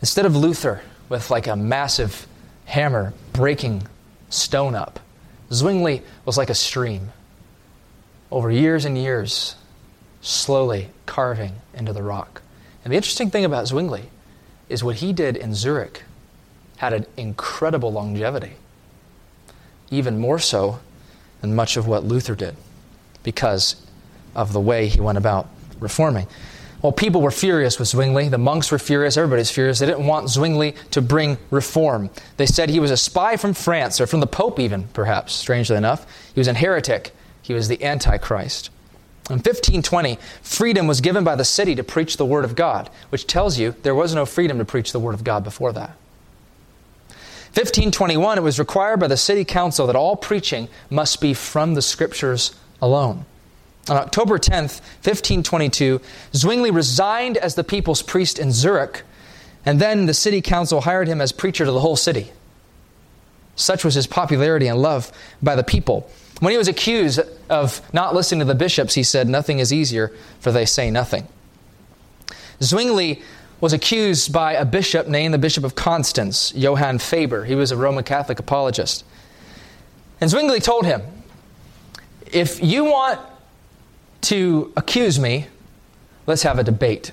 [0.02, 2.28] instead of Luther with like a massive
[2.66, 3.88] hammer breaking
[4.30, 5.00] stone up,
[5.52, 7.12] Zwingli was like a stream.
[8.32, 9.56] Over years and years,
[10.26, 12.42] slowly carving into the rock.
[12.84, 14.10] And the interesting thing about Zwingli
[14.70, 16.04] is what he did in Zurich
[16.78, 18.54] had an incredible longevity,
[19.92, 20.80] even more so
[21.42, 22.56] than much of what Luther did,
[23.22, 23.86] because
[24.36, 25.48] of the way he went about
[25.80, 26.28] reforming.
[26.82, 28.30] Well, people were furious with Zwingli.
[28.30, 29.18] The monks were furious.
[29.18, 29.80] Everybody's furious.
[29.80, 32.10] They didn't want Zwingli to bring reform.
[32.38, 35.78] They said he was a spy from France, or from the Pope, even, perhaps, strangely
[35.78, 36.06] enough.
[36.34, 37.16] He was a heretic.
[37.42, 38.72] He was the Antichrist.
[39.28, 43.26] In 1520, freedom was given by the city to preach the Word of God, which
[43.26, 45.98] tells you there was no freedom to preach the Word of God before that.
[47.56, 51.82] 1521, it was required by the city council that all preaching must be from the
[51.82, 53.26] Scriptures alone.
[53.90, 56.02] On October 10th, 1522,
[56.36, 59.04] Zwingli resigned as the people's priest in Zurich,
[59.66, 62.32] and then the city council hired him as preacher to the whole city.
[63.56, 65.12] Such was his popularity and love
[65.42, 66.10] by the people.
[66.40, 70.12] When he was accused of not listening to the bishops, he said, Nothing is easier,
[70.40, 71.28] for they say nothing.
[72.62, 73.22] Zwingli
[73.62, 77.46] was accused by a bishop named the Bishop of Constance, Johann Faber.
[77.46, 79.06] He was a Roman Catholic apologist.
[80.20, 81.02] And Zwingli told him,
[82.32, 83.20] If you want
[84.22, 85.48] to accuse me,
[86.28, 87.12] let's have a debate.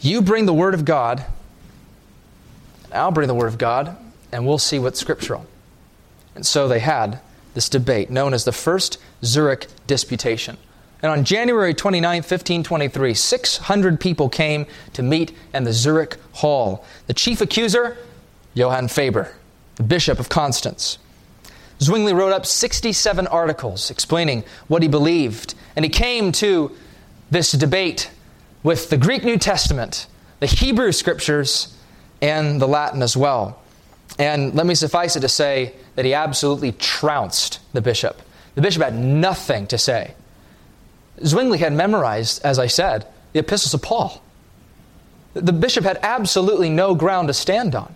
[0.00, 1.24] You bring the Word of God,
[2.90, 3.96] I'll bring the Word of God,
[4.32, 5.46] and we'll see what's scriptural.
[6.34, 7.20] And so they had
[7.54, 10.56] this debate known as the First Zurich Disputation.
[11.02, 16.84] And on January 29, 1523, 600 people came to meet in the Zurich Hall.
[17.06, 17.96] The chief accuser,
[18.54, 19.34] Johann Faber,
[19.76, 20.98] the Bishop of Constance.
[21.80, 26.76] Zwingli wrote up 67 articles explaining what he believed, and he came to
[27.30, 28.10] this debate
[28.62, 30.06] with the Greek New Testament,
[30.40, 31.74] the Hebrew Scriptures,
[32.20, 33.59] and the Latin as well.
[34.20, 38.20] And let me suffice it to say that he absolutely trounced the bishop.
[38.54, 40.12] The bishop had nothing to say.
[41.24, 44.22] Zwingli had memorized, as I said, the epistles of Paul.
[45.32, 47.94] The bishop had absolutely no ground to stand on.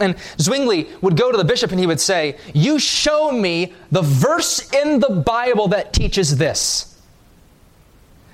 [0.00, 4.02] And Zwingli would go to the bishop and he would say, You show me the
[4.02, 7.00] verse in the Bible that teaches this.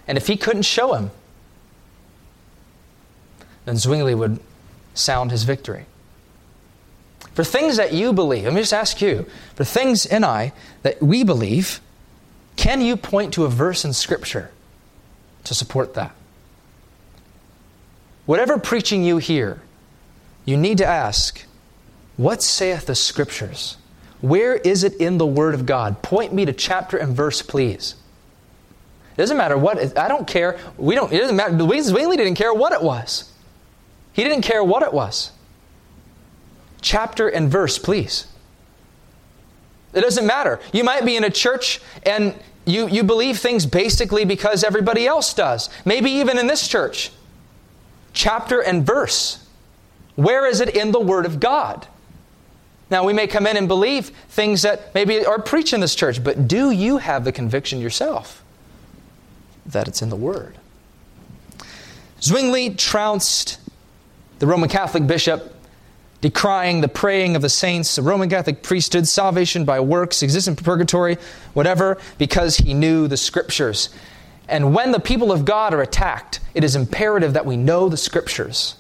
[0.09, 1.11] And if he couldn't show him,
[3.67, 4.41] then Zwingli would
[4.95, 5.85] sound his victory.
[7.41, 9.25] For things that you believe, let me just ask you,
[9.55, 11.81] for things in I that we believe,
[12.57, 14.51] can you point to a verse in Scripture
[15.45, 16.15] to support that?
[18.27, 19.63] Whatever preaching you hear,
[20.45, 21.47] you need to ask,
[22.19, 23.79] What saith the Scriptures?
[24.21, 26.03] Where is it in the Word of God?
[26.03, 27.95] Point me to chapter and verse, please.
[29.15, 30.59] It doesn't matter what, I don't care.
[30.77, 31.57] We don't, it doesn't matter.
[31.57, 33.33] Zwingli didn't care what it was.
[34.13, 35.33] He didn't care what it was
[36.81, 38.27] chapter and verse, please.
[39.93, 40.61] It doesn't matter.
[40.73, 45.35] You might be in a church and you, you believe things basically because everybody else
[45.35, 45.69] does.
[45.85, 47.11] Maybe even in this church.
[48.13, 49.47] Chapter and verse.
[50.17, 51.87] Where is it in the Word of God?
[52.91, 56.23] Now, we may come in and believe things that maybe are preached in this church,
[56.23, 58.43] but do you have the conviction yourself
[59.67, 60.57] that it's in the Word?
[62.21, 63.59] Zwingli trounced
[64.41, 65.55] the Roman Catholic bishop
[66.21, 70.65] decrying the praying of the saints, the Roman Catholic priesthood, salvation by works, existence in
[70.65, 71.17] purgatory,
[71.55, 73.89] whatever, because he knew the scriptures.
[74.49, 77.97] And when the people of God are attacked, it is imperative that we know the
[77.97, 78.75] scriptures.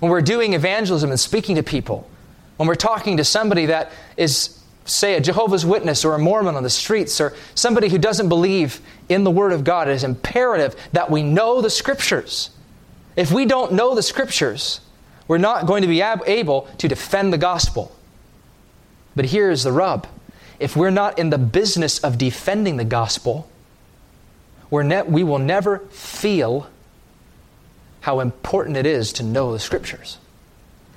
[0.00, 2.08] When we're doing evangelism and speaking to people,
[2.56, 6.62] when we're talking to somebody that is, say, a Jehovah's Witness or a Mormon on
[6.62, 10.76] the streets, or somebody who doesn't believe in the Word of God, it is imperative
[10.92, 12.50] that we know the scriptures.
[13.16, 14.80] If we don't know the scriptures,
[15.28, 17.94] we're not going to be able to defend the gospel.
[19.14, 20.06] But here's the rub
[20.58, 23.48] if we're not in the business of defending the gospel,
[24.70, 26.68] we're ne- we will never feel
[28.00, 30.18] how important it is to know the scriptures.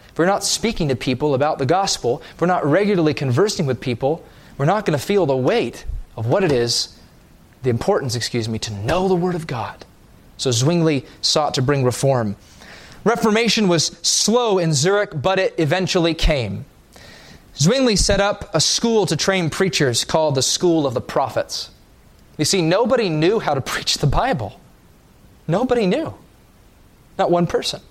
[0.10, 3.80] if we're not speaking to people about the gospel, if we're not regularly conversing with
[3.80, 4.26] people,
[4.58, 6.98] we're not going to feel the weight of what it is,
[7.64, 9.86] the importance, excuse me, to know the Word of God.
[10.38, 12.36] So Zwingli sought to bring reform.
[13.04, 16.66] Reformation was slow in Zurich, but it eventually came.
[17.58, 21.72] Zwingli set up a school to train preachers called the School of the Prophets.
[22.38, 24.60] You see, nobody knew how to preach the Bible.
[25.48, 26.14] Nobody knew.
[27.18, 27.82] Not one person.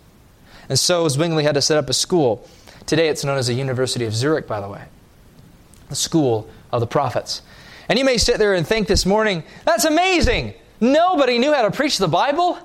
[0.68, 2.48] And so Zwingli had to set up a school.
[2.86, 4.84] Today it's known as the University of Zurich, by the way.
[5.88, 7.42] The School of the Prophets.
[7.88, 10.54] And you may sit there and think this morning, that's amazing.
[10.80, 12.58] Nobody knew how to preach the Bible.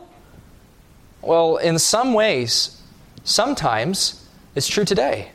[1.25, 2.79] Well, in some ways,
[3.23, 5.31] sometimes it's true today.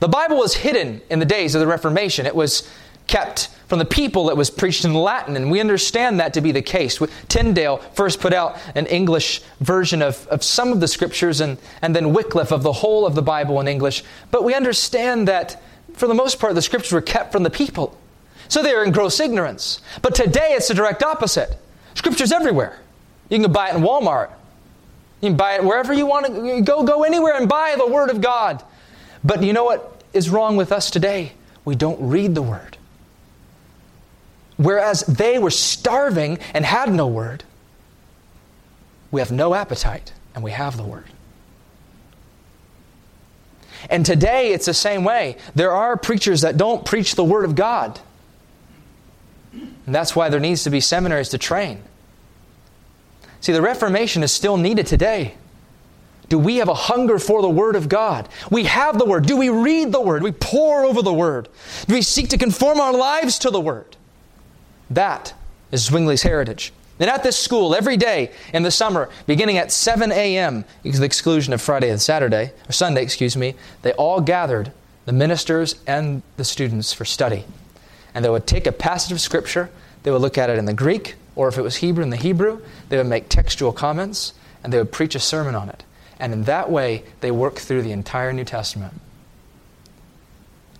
[0.00, 2.24] The Bible was hidden in the days of the Reformation.
[2.24, 2.66] It was
[3.06, 6.52] kept from the people it was preached in Latin, and we understand that to be
[6.52, 6.98] the case.
[7.28, 11.94] Tyndale first put out an English version of, of some of the scriptures, and, and
[11.94, 14.04] then Wycliffe of the whole of the Bible in English.
[14.30, 17.98] But we understand that, for the most part, the scriptures were kept from the people.
[18.48, 19.82] So they were in gross ignorance.
[20.00, 21.58] But today it's the direct opposite.
[21.94, 22.78] Scripture's everywhere.
[23.28, 24.30] You can buy it in Walmart.
[25.26, 28.10] You can buy it wherever you want to go, go anywhere and buy the Word
[28.10, 28.62] of God.
[29.24, 31.32] But you know what is wrong with us today?
[31.64, 32.76] We don't read the Word.
[34.56, 37.42] Whereas they were starving and had no Word,
[39.10, 41.06] we have no appetite and we have the Word.
[43.90, 45.38] And today it's the same way.
[45.56, 47.98] There are preachers that don't preach the Word of God.
[49.52, 51.82] And that's why there needs to be seminaries to train.
[53.40, 55.34] See, the Reformation is still needed today.
[56.28, 58.28] Do we have a hunger for the Word of God?
[58.50, 59.26] We have the Word.
[59.26, 60.22] Do we read the Word?
[60.22, 61.48] We pore over the Word.
[61.86, 63.96] Do we seek to conform our lives to the Word?
[64.90, 65.34] That
[65.70, 66.72] is Zwingli's heritage.
[66.98, 71.04] And at this school, every day in the summer, beginning at 7 a.m., to the
[71.04, 74.72] exclusion of Friday and Saturday, or Sunday, excuse me, they all gathered,
[75.04, 77.44] the ministers and the students, for study.
[78.14, 79.70] And they would take a passage of Scripture,
[80.02, 82.16] they would look at it in the Greek, or if it was Hebrew in the
[82.16, 84.32] Hebrew, they would make textual comments,
[84.64, 85.84] and they would preach a sermon on it.
[86.18, 88.94] And in that way, they worked through the entire New Testament,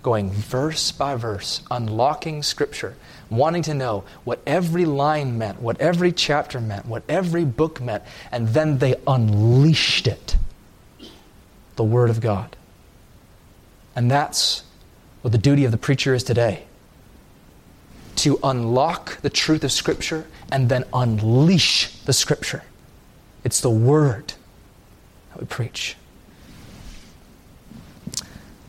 [0.01, 2.95] going verse by verse, unlocking Scripture,
[3.29, 8.03] wanting to know what every line meant, what every chapter meant, what every book meant,
[8.31, 10.37] and then they unleashed it
[11.75, 12.55] the Word of God.
[13.95, 14.63] And that's
[15.21, 16.63] what the duty of the preacher is today
[18.27, 22.61] to unlock the truth of Scripture and then unleash the Scripture.
[23.45, 24.33] It's the Word
[25.29, 25.95] that we preach.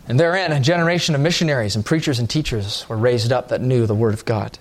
[0.06, 3.84] And therein, a generation of missionaries and preachers and teachers were raised up that knew
[3.84, 4.60] the Word of God.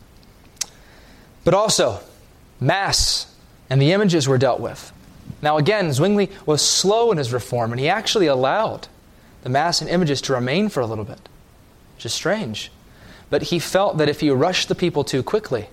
[1.43, 1.99] But also,
[2.59, 3.33] Mass
[3.69, 4.91] and the images were dealt with.
[5.43, 8.87] Now, again, Zwingli was slow in his reform, and he actually allowed
[9.43, 11.29] the Mass and images to remain for a little bit,
[11.95, 12.71] which is strange.
[13.29, 15.67] But he felt that if he rushed the people too quickly,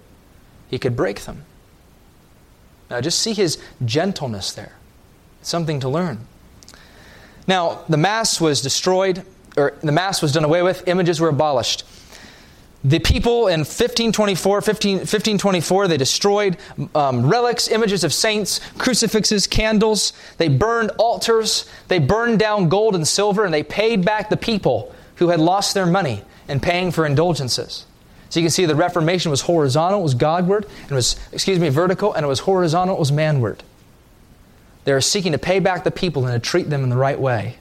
[0.68, 1.44] he could break them.
[2.90, 4.72] Now, just see his gentleness there.
[5.40, 6.26] It's something to learn.
[7.46, 9.24] Now, the Mass was destroyed,
[9.56, 11.84] or the Mass was done away with, images were abolished.
[12.82, 16.58] The people in 1524, 15, 1524 they destroyed
[16.94, 20.12] um, relics, images of saints, crucifixes, candles.
[20.36, 21.66] They burned altars.
[21.88, 25.72] They burned down gold and silver, and they paid back the people who had lost
[25.72, 27.86] their money and paying for indulgences.
[28.30, 31.58] So you can see the Reformation was horizontal, it was Godward, and it was, excuse
[31.58, 33.60] me, vertical, and it was horizontal, it was manward.
[34.84, 37.18] They were seeking to pay back the people and to treat them in the right
[37.18, 37.56] way.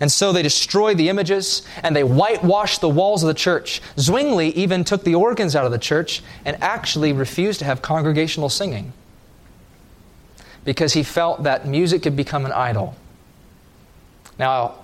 [0.00, 3.80] And so they destroyed the images and they whitewashed the walls of the church.
[3.98, 8.48] Zwingli even took the organs out of the church and actually refused to have congregational
[8.48, 8.92] singing
[10.64, 12.96] because he felt that music could become an idol.
[14.38, 14.74] Now,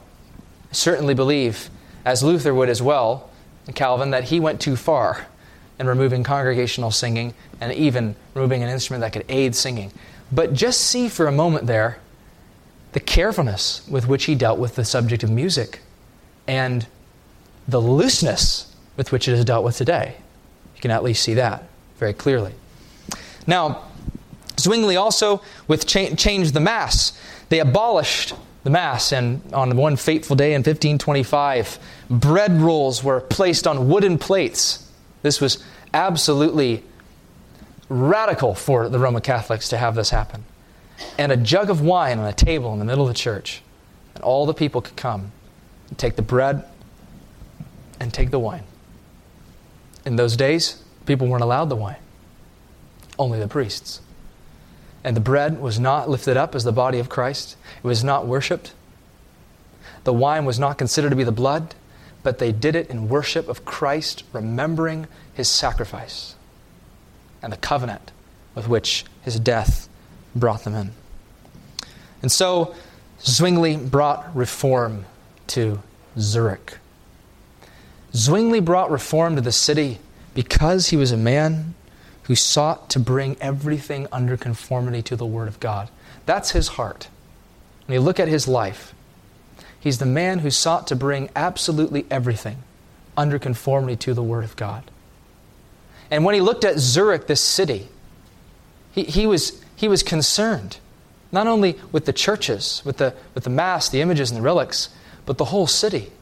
[0.70, 1.70] I certainly believe
[2.10, 3.30] as Luther would as well,
[3.76, 5.28] Calvin, that he went too far
[5.78, 9.92] in removing congregational singing and even removing an instrument that could aid singing.
[10.32, 12.00] But just see for a moment there
[12.94, 15.82] the carefulness with which he dealt with the subject of music
[16.48, 16.84] and
[17.68, 20.16] the looseness with which it is dealt with today.
[20.74, 22.54] You can at least see that very clearly.
[23.46, 23.84] Now,
[24.58, 27.16] Zwingli also with cha- changed the Mass.
[27.50, 31.78] They abolished the Mass, and on one fateful day in 1525,
[32.10, 34.90] bread rolls were placed on wooden plates.
[35.22, 36.84] This was absolutely
[37.88, 40.44] radical for the Roman Catholics to have this happen.
[41.18, 43.62] And a jug of wine on a table in the middle of the church.
[44.14, 45.32] And all the people could come
[45.88, 46.64] and take the bread
[47.98, 48.64] and take the wine.
[50.04, 51.96] In those days, people weren't allowed the wine,
[53.18, 54.00] only the priests.
[55.02, 58.26] And the bread was not lifted up as the body of Christ, it was not
[58.26, 58.74] worshiped.
[60.04, 61.74] the wine was not considered to be the blood,
[62.22, 66.34] but they did it in worship of Christ, remembering his sacrifice
[67.42, 68.12] and the covenant
[68.54, 69.88] with which his death
[70.34, 70.92] brought them in.
[72.22, 72.74] And so
[73.22, 75.06] Zwingli brought reform
[75.48, 75.82] to
[76.18, 76.78] Zurich.
[78.14, 79.98] Zwingli brought reform to the city
[80.34, 81.74] because he was a man
[82.30, 85.90] who sought to bring everything under conformity to the Word of God.
[86.26, 87.08] That's his heart.
[87.86, 88.94] When you look at his life,
[89.80, 92.58] he's the man who sought to bring absolutely everything
[93.16, 94.84] under conformity to the Word of God.
[96.08, 97.88] And when he looked at Zurich, this city,
[98.92, 100.76] he, he, was, he was concerned
[101.32, 104.90] not only with the churches, with the, with the Mass, the images, and the relics,
[105.26, 106.12] but the whole city.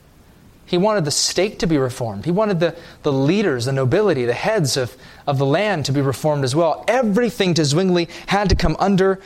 [0.68, 2.26] He wanted the state to be reformed.
[2.26, 4.94] He wanted the, the leaders, the nobility, the heads of,
[5.26, 6.84] of the land to be reformed as well.
[6.86, 9.18] Everything to Zwingli had to come under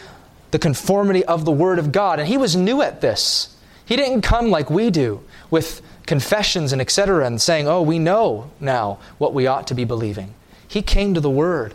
[0.52, 2.20] the conformity of the Word of God.
[2.20, 3.56] And he was new at this.
[3.84, 5.20] He didn't come like we do
[5.50, 7.26] with confessions and etc.
[7.26, 10.34] and saying, oh, we know now what we ought to be believing.
[10.68, 11.74] He came to the Word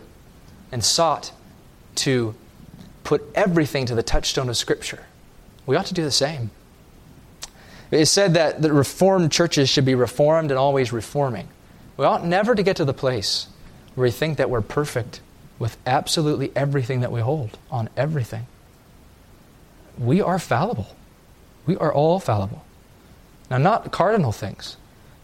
[0.72, 1.30] and sought
[1.96, 2.34] to
[3.04, 5.04] put everything to the touchstone of Scripture.
[5.66, 6.52] We ought to do the same.
[7.90, 11.48] It is said that the Reformed churches should be reformed and always reforming.
[11.96, 13.48] We ought never to get to the place
[13.94, 15.20] where we think that we're perfect
[15.58, 18.46] with absolutely everything that we hold on everything.
[19.98, 20.94] We are fallible.
[21.66, 22.64] We are all fallible.
[23.50, 24.76] Now, not cardinal things,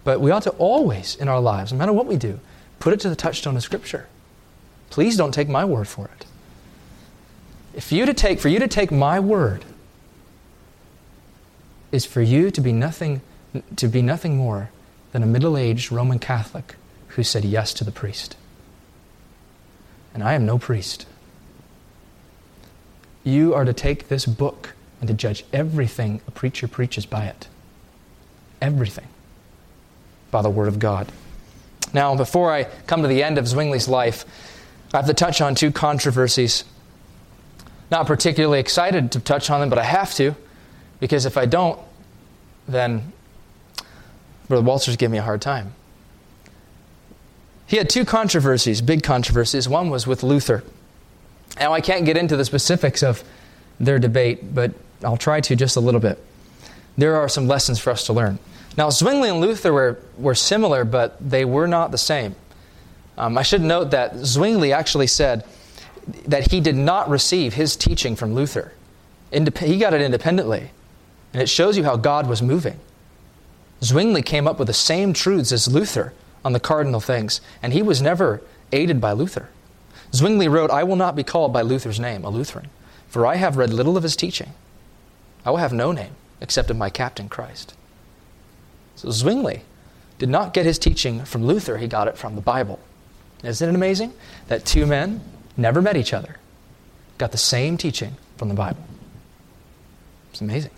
[0.02, 2.40] but we ought to always in our lives, no matter what we do,
[2.80, 4.08] put it to the touchstone of Scripture.
[4.90, 6.26] Please don't take my word for it.
[7.74, 9.64] If you to take, for you to take my word
[11.95, 13.20] is for you to be nothing,
[13.76, 14.70] to be nothing more
[15.12, 16.74] than a middle aged Roman Catholic
[17.09, 18.36] who said yes to the priest.
[20.12, 21.07] And I am no priest.
[23.22, 27.47] You are to take this book and to judge everything a preacher preaches by it.
[28.61, 29.07] Everything.
[30.32, 31.12] By the Word of God.
[31.92, 34.24] Now, before I come to the end of Zwingli's life,
[34.92, 36.64] I have to touch on two controversies.
[37.90, 40.34] Not particularly excited to touch on them, but I have to.
[41.01, 41.78] Because if I don't,
[42.66, 43.12] then
[44.49, 45.74] Brother Walters give me a hard time.
[47.66, 49.68] He had two controversies, big controversies.
[49.68, 50.62] One was with Luther.
[51.59, 53.24] Now, I can't get into the specifics of
[53.80, 54.72] their debate, but
[55.03, 56.22] I'll try to just a little bit.
[56.97, 58.38] There are some lessons for us to learn.
[58.76, 62.34] Now, Zwingli and Luther were, were similar, but they were not the same.
[63.16, 65.45] Um, I should note that Zwingli actually said
[66.26, 68.72] that he did not receive his teaching from Luther.
[69.32, 70.70] Indep- he got it independently.
[71.35, 72.78] And it shows you how God was moving.
[73.82, 76.14] Zwingli came up with the same truths as Luther
[76.45, 78.41] on the cardinal things, and he was never
[78.72, 79.49] aided by Luther.
[80.14, 82.70] Zwingli wrote, I will not be called by Luther's name, a Lutheran,
[83.09, 84.53] for I have read little of his teaching.
[85.45, 87.74] I will have no name except of my captain Christ.
[88.97, 89.62] So Zwingli
[90.18, 92.78] did not get his teaching from Luther, he got it from the Bible.
[93.43, 94.12] Isn't it amazing
[94.47, 95.20] that two men
[95.57, 96.37] never met each other,
[97.18, 98.82] got the same teaching from the Bible?
[100.30, 100.70] It's amazing.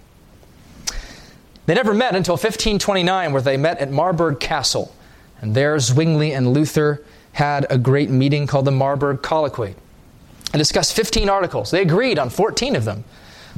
[1.66, 4.94] They never met until 1529, where they met at Marburg Castle.
[5.40, 7.02] And there, Zwingli and Luther
[7.32, 9.74] had a great meeting called the Marburg Colloquy
[10.52, 11.70] and discussed 15 articles.
[11.70, 13.04] They agreed on 14 of them.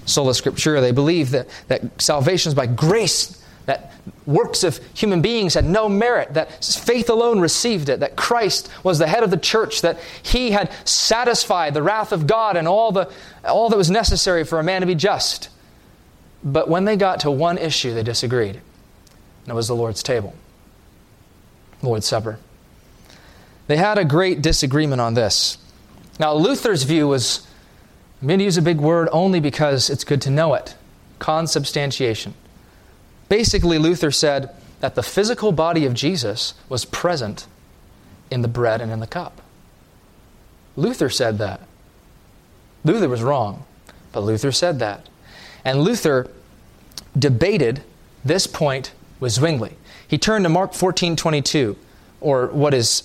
[0.06, 3.92] Sola Scriptura, they believed that, that salvation is by grace, that
[4.26, 8.98] works of human beings had no merit, that faith alone received it, that Christ was
[8.98, 12.90] the head of the church, that he had satisfied the wrath of God and all,
[12.90, 13.12] the,
[13.44, 15.50] all that was necessary for a man to be just.
[16.44, 18.56] But when they got to one issue, they disagreed.
[18.56, 20.34] And it was the Lord's table,
[21.82, 22.38] Lord's Supper.
[23.66, 25.58] They had a great disagreement on this.
[26.18, 27.46] Now, Luther's view was
[28.20, 30.74] I'm going to use a big word only because it's good to know it
[31.18, 32.34] consubstantiation.
[33.28, 37.46] Basically, Luther said that the physical body of Jesus was present
[38.30, 39.42] in the bread and in the cup.
[40.76, 41.60] Luther said that.
[42.84, 43.64] Luther was wrong,
[44.12, 45.08] but Luther said that.
[45.68, 46.30] And Luther
[47.18, 47.82] debated
[48.24, 49.76] this point with Zwingli.
[50.08, 51.76] He turned to Mark 14:22,
[52.22, 53.02] or what is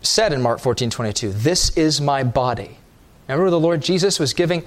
[0.00, 2.78] said in Mark 14:22, "This is my body."
[3.28, 4.62] Remember the Lord Jesus was giving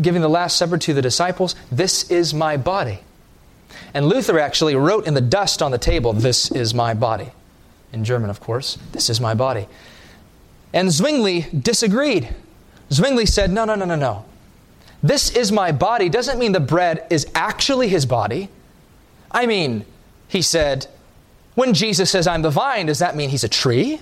[0.00, 3.00] giving the last supper to the disciples, "This is my body."
[3.92, 7.32] And Luther actually wrote in the dust on the table, "This is my body."
[7.92, 9.66] In German, of course, "This is my body."
[10.72, 12.28] And Zwingli disagreed.
[12.92, 14.24] Zwingli said, "No, no, no, no, no.
[15.02, 18.48] This is my body doesn't mean the bread is actually his body.
[19.30, 19.84] I mean,
[20.28, 20.86] he said,
[21.54, 24.00] when Jesus says, I'm the vine, does that mean he's a tree?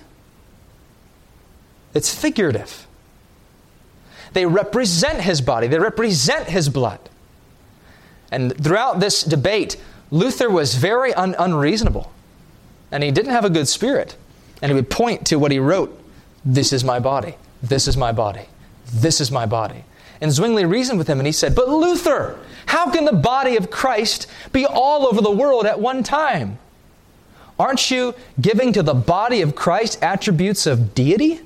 [1.95, 2.87] It's figurative.
[4.33, 7.01] They represent his body, they represent his blood.
[8.31, 9.77] And throughout this debate,
[10.11, 12.13] Luther was very un- unreasonable,
[12.93, 14.17] and he didn't have a good spirit.
[14.61, 15.99] And he would point to what he wrote
[16.45, 17.37] This is my body.
[17.63, 18.47] This is my body.
[18.93, 19.85] This is my body.
[20.21, 23.71] And Zwingli reasoned with him, and he said, But Luther, how can the body of
[23.71, 26.59] Christ be all over the world at one time?
[27.59, 31.41] Aren't you giving to the body of Christ attributes of deity?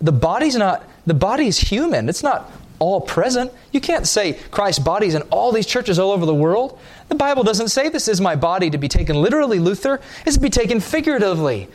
[0.00, 2.08] The body's not, the body is human.
[2.08, 3.52] It's not all present.
[3.72, 6.78] You can't say Christ's body's in all these churches all over the world.
[7.08, 10.00] The Bible doesn't say this is my body to be taken literally, Luther.
[10.24, 11.68] It's to be taken figuratively.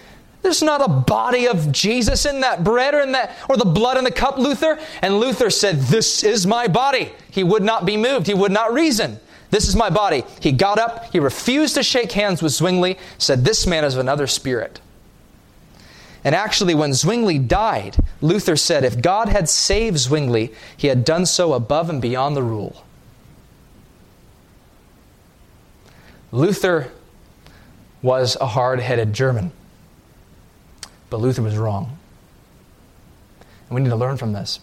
[0.45, 3.97] There's not a body of Jesus in that bread or in that or the blood
[3.97, 4.77] in the cup, Luther.
[5.01, 7.11] And Luther said, This is my body.
[7.31, 9.19] He would not be moved, he would not reason.
[9.49, 10.23] This is my body.
[10.39, 14.01] He got up, he refused to shake hands with Zwingli, said, This man is of
[14.01, 14.79] another spirit.
[16.23, 21.25] And actually, when Zwingli died, Luther said if God had saved Zwingli, he had done
[21.25, 22.85] so above and beyond the rule.
[26.31, 26.91] Luther
[28.03, 29.51] was a hard headed German,
[31.15, 31.97] but Luther was wrong.
[33.39, 34.59] And we need to learn from this.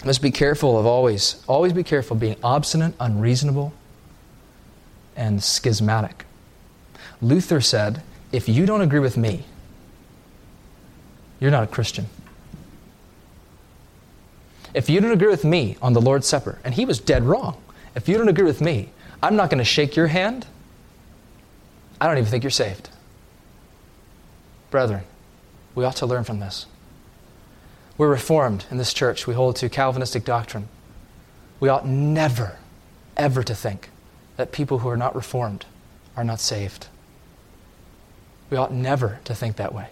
[0.00, 3.72] We must be careful of always, always be careful of being obstinate, unreasonable,
[5.16, 6.24] and schismatic.
[7.20, 9.42] Luther said, if you don't agree with me,
[11.40, 12.06] you're not a Christian.
[14.72, 17.60] If you don't agree with me on the Lord's Supper, and he was dead wrong,
[17.96, 20.46] if you don't agree with me, I'm not going to shake your hand.
[22.00, 22.88] I don't even think you're saved.
[24.70, 25.02] Brethren,
[25.74, 26.66] we ought to learn from this.
[27.96, 29.26] We're reformed in this church.
[29.26, 30.68] We hold to Calvinistic doctrine.
[31.60, 32.58] We ought never,
[33.16, 33.90] ever to think
[34.36, 35.66] that people who are not reformed
[36.16, 36.88] are not saved.
[38.50, 39.88] We ought never to think that way.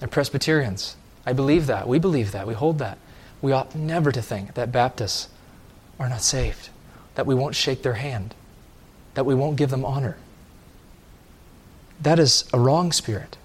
[0.00, 1.86] And Presbyterians, I believe that.
[1.86, 2.46] We believe that.
[2.46, 2.98] We hold that.
[3.40, 5.28] We ought never to think that Baptists
[5.98, 6.68] are not saved,
[7.14, 8.34] that we won't shake their hand,
[9.14, 10.16] that we won't give them honor.
[12.00, 13.36] That is a wrong spirit.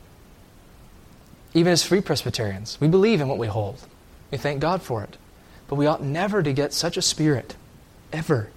[1.58, 3.80] Even as Free Presbyterians, we believe in what we hold.
[4.30, 5.18] We thank God for it.
[5.68, 7.55] But we ought never to get such a spirit,
[8.14, 8.51] ever,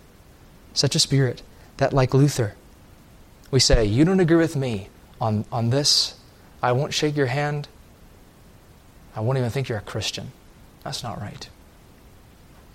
[0.75, 1.41] such a spirit,
[1.79, 2.57] that like Luther,
[3.51, 6.15] we say, You don't agree with me on, on this,
[6.63, 7.69] I won't shake your hand,
[9.17, 10.31] I won't even think you're a Christian.
[10.85, 11.49] That's not right.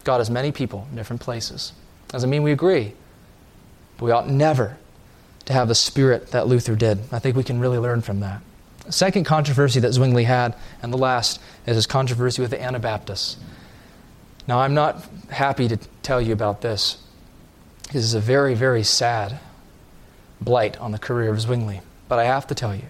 [0.05, 1.71] God has many people in different places.
[2.07, 2.93] Doesn't mean we agree.
[3.97, 4.77] But we ought never
[5.45, 7.01] to have the spirit that Luther did.
[7.11, 8.41] I think we can really learn from that.
[8.89, 13.37] Second controversy that Zwingli had, and the last, is his controversy with the Anabaptists.
[14.47, 16.97] Now, I'm not happy to tell you about this
[17.83, 19.39] because it's a very, very sad
[20.41, 21.81] blight on the career of Zwingli.
[22.07, 22.83] But I have to tell you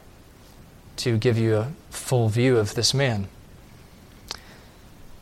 [0.98, 3.28] to give you a full view of this man.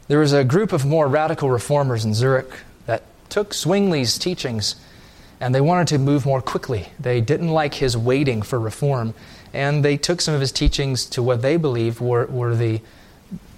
[0.07, 2.51] There was a group of more radical reformers in Zurich
[2.85, 4.75] that took Zwingli's teachings
[5.39, 6.89] and they wanted to move more quickly.
[6.99, 9.13] They didn't like his waiting for reform,
[9.53, 12.81] and they took some of his teachings to what they believed were, were the,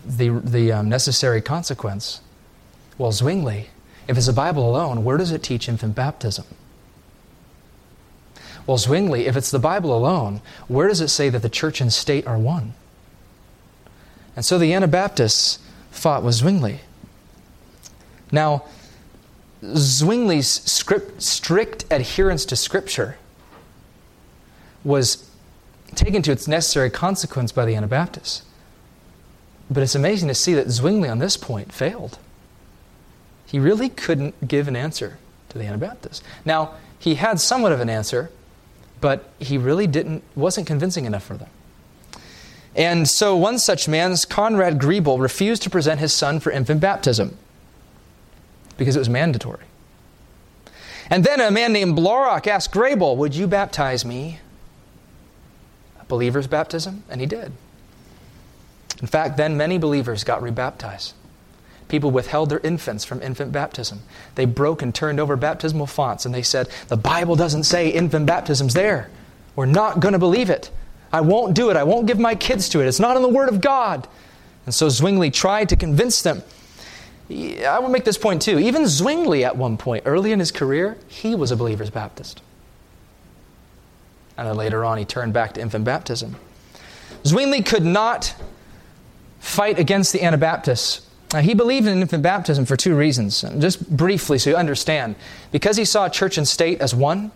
[0.05, 2.21] the, the um, necessary consequence.
[2.97, 3.69] Well, Zwingli,
[4.07, 6.45] if it's the Bible alone, where does it teach infant baptism?
[8.67, 11.93] Well, Zwingli, if it's the Bible alone, where does it say that the church and
[11.93, 12.73] state are one?
[14.35, 15.59] And so the Anabaptists
[15.91, 16.81] fought with Zwingli.
[18.31, 18.65] Now,
[19.63, 23.17] Zwingli's script, strict adherence to Scripture
[24.83, 25.24] was
[25.95, 28.43] taken to its necessary consequence by the Anabaptists.
[29.69, 32.19] But it's amazing to see that Zwingli on this point failed.
[33.45, 35.17] He really couldn't give an answer
[35.49, 36.23] to the Anabaptists.
[36.43, 38.31] Now, he had somewhat of an answer,
[39.01, 41.49] but he really didn't wasn't convincing enough for them.
[42.75, 47.37] And so one such man, Conrad Grebel, refused to present his son for infant baptism
[48.77, 49.63] because it was mandatory.
[51.09, 54.39] And then a man named Blaurock asked Grebel, Would you baptize me?
[56.07, 57.03] Believer's baptism?
[57.09, 57.51] And he did.
[59.01, 61.13] In fact, then many believers got rebaptized.
[61.87, 64.01] People withheld their infants from infant baptism.
[64.35, 68.25] They broke and turned over baptismal fonts and they said, The Bible doesn't say infant
[68.25, 69.09] baptism's there.
[69.55, 70.71] We're not going to believe it.
[71.13, 71.77] I won't do it.
[71.77, 72.87] I won't give my kids to it.
[72.87, 74.07] It's not in the Word of God.
[74.65, 76.41] And so Zwingli tried to convince them.
[77.29, 78.59] I will make this point too.
[78.59, 82.41] Even Zwingli, at one point, early in his career, he was a believer's Baptist.
[84.37, 86.35] And then later on, he turned back to infant baptism.
[87.25, 88.35] Zwingli could not
[89.39, 91.07] fight against the Anabaptists.
[91.33, 93.41] Now, he believed in infant baptism for two reasons.
[93.41, 95.15] Just briefly, so you understand.
[95.51, 97.31] Because he saw church and state as one,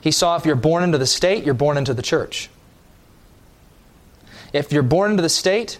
[0.00, 2.48] he saw if you're born into the state, you're born into the church.
[4.52, 5.78] If you're born into the state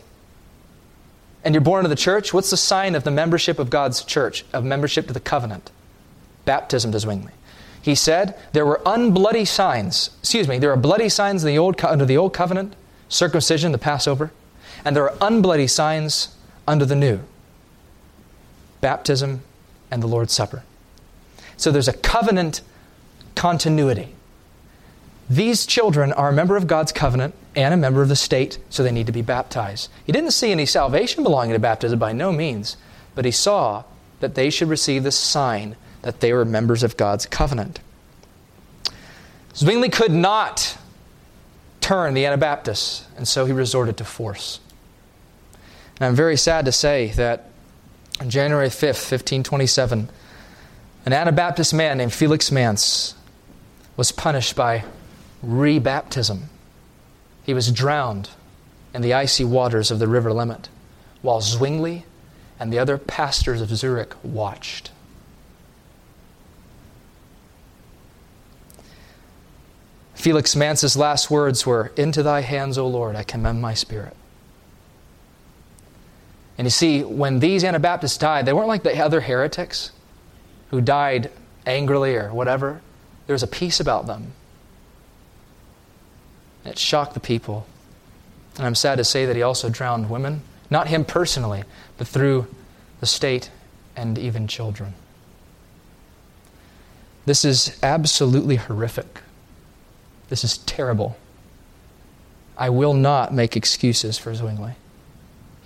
[1.45, 4.45] and you're born into the church, what's the sign of the membership of God's church,
[4.53, 5.71] of membership to the covenant?
[6.45, 7.33] Baptism to Zwingli.
[7.83, 10.11] He said there were unbloody signs.
[10.21, 12.75] Excuse me, there are bloody signs in the old, under the old covenant,
[13.09, 14.33] circumcision, the Passover,
[14.85, 17.21] and there are unbloody signs under the new,
[18.81, 19.43] baptism
[19.91, 20.63] and the Lord's Supper.
[21.57, 22.63] So there's a covenant
[23.35, 24.15] continuity.
[25.29, 28.83] These children are a member of God's covenant and a member of the state, so
[28.83, 29.89] they need to be baptized.
[30.05, 32.77] He didn't see any salvation belonging to baptism by no means,
[33.15, 33.85] but he saw
[34.21, 37.81] that they should receive the sign that they were members of God's covenant.
[39.55, 40.79] Zwingli could not
[41.81, 44.61] turn the Anabaptists, and so he resorted to force.
[45.97, 47.51] And I'm very sad to say that
[48.21, 50.09] on January 5th, 1527,
[51.07, 53.15] an Anabaptist man named Felix Manz
[53.97, 54.85] was punished by
[55.45, 56.43] rebaptism.
[57.45, 58.31] He was drowned
[58.95, 60.69] in the icy waters of the River Limmat,
[61.23, 62.05] while Zwingli
[62.59, 64.91] and the other pastors of Zurich watched.
[70.21, 74.15] Felix Manz's last words were, Into thy hands, O Lord, I commend my spirit.
[76.59, 79.93] And you see, when these Anabaptists died, they weren't like the other heretics
[80.69, 81.31] who died
[81.65, 82.83] angrily or whatever.
[83.27, 84.33] There was a peace about them.
[86.67, 87.67] It shocked the people.
[88.59, 90.43] And I'm sad to say that he also drowned women.
[90.69, 91.65] Not him personally,
[91.97, 92.47] but through
[93.01, 93.51] the state
[93.97, 94.93] and even children.
[97.25, 99.23] This is absolutely horrific.
[100.31, 101.17] This is terrible.
[102.57, 104.75] I will not make excuses for Zwingli.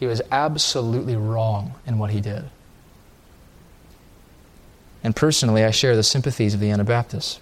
[0.00, 2.44] He was absolutely wrong in what he did.
[5.04, 7.40] And personally, I share the sympathies of the Anabaptists.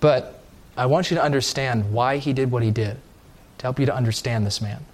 [0.00, 0.40] But
[0.76, 2.96] I want you to understand why he did what he did,
[3.58, 4.84] to help you to understand this man.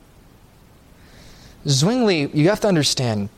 [1.66, 3.28] Zwingli, you have to understand,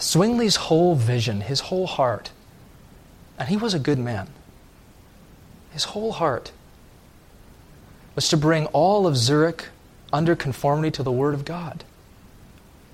[0.00, 2.30] Zwingli's whole vision, his whole heart,
[3.36, 4.28] and he was a good man
[5.72, 6.52] his whole heart
[8.14, 9.66] was to bring all of Zurich
[10.12, 11.84] under conformity to the Word of God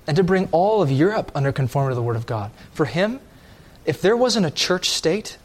[0.07, 2.51] and to bring all of Europe under conformity to the Word of God.
[2.73, 3.19] For him,
[3.85, 5.37] if there wasn't a church state,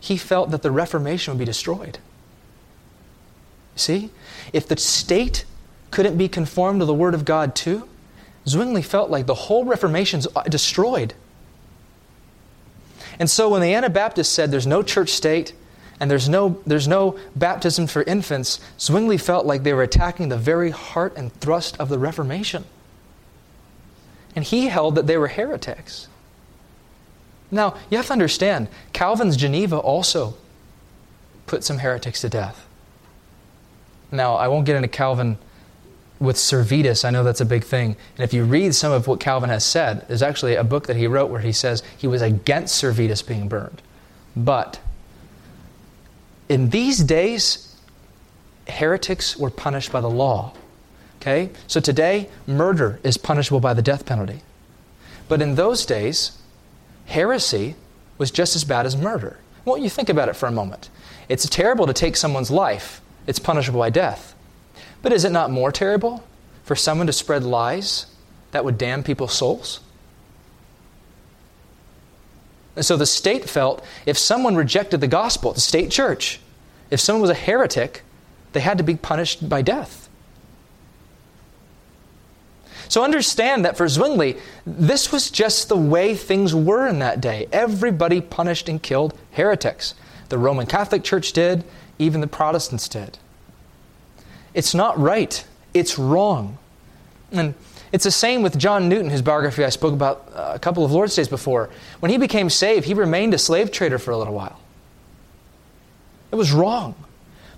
[0.00, 1.98] he felt that the Reformation would be destroyed.
[3.76, 4.10] See?
[4.52, 5.44] If the state
[5.90, 7.88] couldn't be conformed to the Word of God too,
[8.46, 11.14] Zwingli felt like the whole Reformation's uh, destroyed.
[13.18, 15.52] And so when the Anabaptists said there's no church state,
[16.02, 20.36] and there's no, there's no baptism for infants, Zwingli felt like they were attacking the
[20.36, 22.64] very heart and thrust of the Reformation.
[24.34, 26.08] And he held that they were heretics.
[27.52, 30.34] Now, you have to understand, Calvin's Geneva also
[31.46, 32.66] put some heretics to death.
[34.10, 35.38] Now, I won't get into Calvin
[36.18, 37.04] with Servetus.
[37.04, 37.94] I know that's a big thing.
[38.16, 40.96] And if you read some of what Calvin has said, there's actually a book that
[40.96, 43.82] he wrote where he says he was against Servetus being burned.
[44.34, 44.80] But
[46.52, 47.74] in these days,
[48.68, 50.52] heretics were punished by the law.
[51.20, 51.50] Okay?
[51.66, 54.42] So today, murder is punishable by the death penalty.
[55.28, 56.38] But in those days,
[57.06, 57.74] heresy
[58.18, 59.38] was just as bad as murder.
[59.64, 60.90] Well, you think about it for a moment.
[61.28, 64.34] It's terrible to take someone's life, it's punishable by death.
[65.00, 66.22] But is it not more terrible
[66.64, 68.06] for someone to spread lies
[68.50, 69.80] that would damn people's souls?
[72.76, 76.40] And so the state felt if someone rejected the gospel, the state church,
[76.92, 78.02] if someone was a heretic,
[78.52, 80.10] they had to be punished by death.
[82.88, 84.36] So understand that for Zwingli,
[84.66, 87.48] this was just the way things were in that day.
[87.50, 89.94] Everybody punished and killed heretics.
[90.28, 91.64] The Roman Catholic Church did,
[91.98, 93.16] even the Protestants did.
[94.52, 96.58] It's not right, it's wrong.
[97.30, 97.54] And
[97.90, 100.92] it's the same with John Newton, whose biography I spoke about uh, a couple of
[100.92, 101.70] Lord's Days before.
[102.00, 104.58] When he became saved, he remained a slave trader for a little while.
[106.32, 106.94] It was wrong.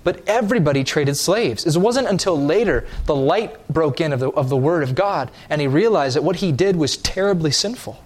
[0.02, 1.64] But everybody traded slaves.
[1.64, 5.30] It wasn't until later the light broke in of the, of the Word of God
[5.48, 8.02] and he realized that what he did was terribly sinful.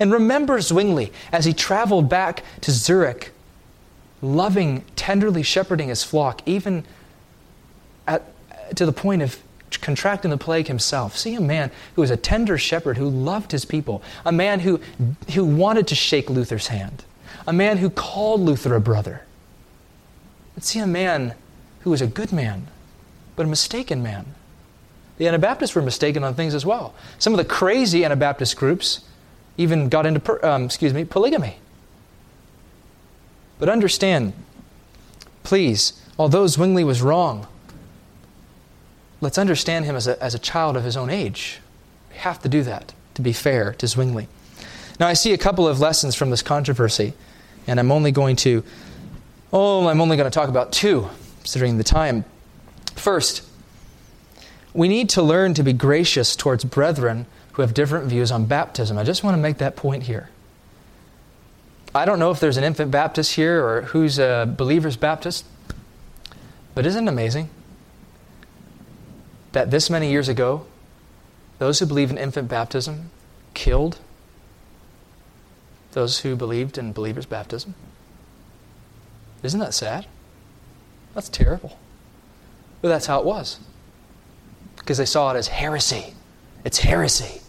[0.00, 3.32] And remember Zwingli as he traveled back to Zurich,
[4.22, 6.84] loving, tenderly shepherding his flock, even
[8.06, 8.22] at,
[8.76, 9.38] to the point of
[9.80, 11.16] contracting the plague himself.
[11.16, 14.80] See a man who was a tender shepherd who loved his people, a man who,
[15.34, 17.04] who wanted to shake Luther's hand,
[17.46, 19.22] a man who called Luther a brother.
[20.54, 21.34] But see a man
[21.80, 22.68] who was a good man,
[23.36, 24.26] but a mistaken man.
[25.18, 26.94] The Anabaptists were mistaken on things as well.
[27.18, 29.00] Some of the crazy Anabaptist groups
[29.56, 31.58] even got into, um, excuse me, polygamy.
[33.58, 34.32] But understand,
[35.44, 37.46] please, although Zwingli was wrong,
[39.20, 41.60] let's understand him as a, as a child of his own age.
[42.10, 44.26] We have to do that to be fair to Zwingli.
[44.98, 47.14] Now, I see a couple of lessons from this controversy,
[47.66, 48.64] and I'm only going to,
[49.52, 51.08] oh, I'm only going to talk about two,
[51.40, 52.24] considering the time.
[52.94, 53.42] First,
[54.72, 58.98] we need to learn to be gracious towards brethren who have different views on baptism.
[58.98, 60.30] I just want to make that point here.
[61.94, 65.44] I don't know if there's an infant Baptist here or who's a believer's Baptist,
[66.74, 67.50] but isn't it amazing
[69.52, 70.66] that this many years ago,
[71.58, 73.10] those who believe in infant baptism
[73.54, 73.98] killed
[75.94, 77.74] those who believed in believers' baptism?
[79.42, 80.06] Isn't that sad?
[81.14, 81.78] That's terrible.
[82.82, 83.58] But that's how it was.
[84.76, 86.14] Because they saw it as heresy.
[86.64, 87.40] It's heresy.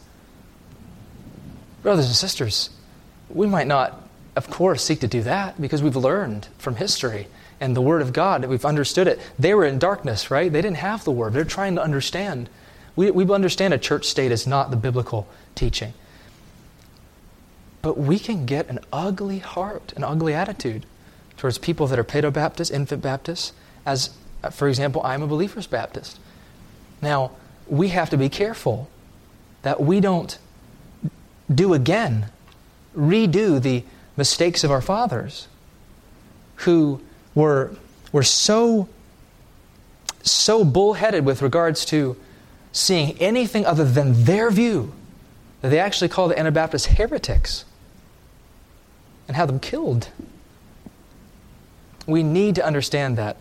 [1.83, 2.69] Brothers and sisters,
[3.29, 4.01] we might not,
[4.35, 7.27] of course, seek to do that because we've learned from history
[7.59, 9.19] and the Word of God, we've understood it.
[9.39, 10.51] They were in darkness, right?
[10.51, 11.33] They didn't have the Word.
[11.33, 12.49] They're trying to understand.
[12.95, 15.93] We, we understand a church state is not the biblical teaching.
[17.85, 20.87] But we can get an ugly heart, an ugly attitude
[21.37, 23.53] towards people that are Paedo Baptists, infant Baptists,
[23.85, 24.09] as,
[24.41, 26.17] uh, for example, I'm a believer's Baptist.
[26.99, 27.33] Now,
[27.67, 28.89] we have to be careful
[29.61, 30.35] that we don't
[31.53, 32.31] do again,
[32.97, 33.83] redo the
[34.17, 35.47] mistakes of our fathers
[36.55, 36.99] who
[37.35, 37.75] were,
[38.11, 38.89] were so,
[40.23, 42.17] so bullheaded with regards to
[42.71, 44.91] seeing anything other than their view
[45.61, 47.63] that they actually called the Anabaptists heretics
[49.27, 50.09] and have them killed.
[52.07, 53.37] We need to understand that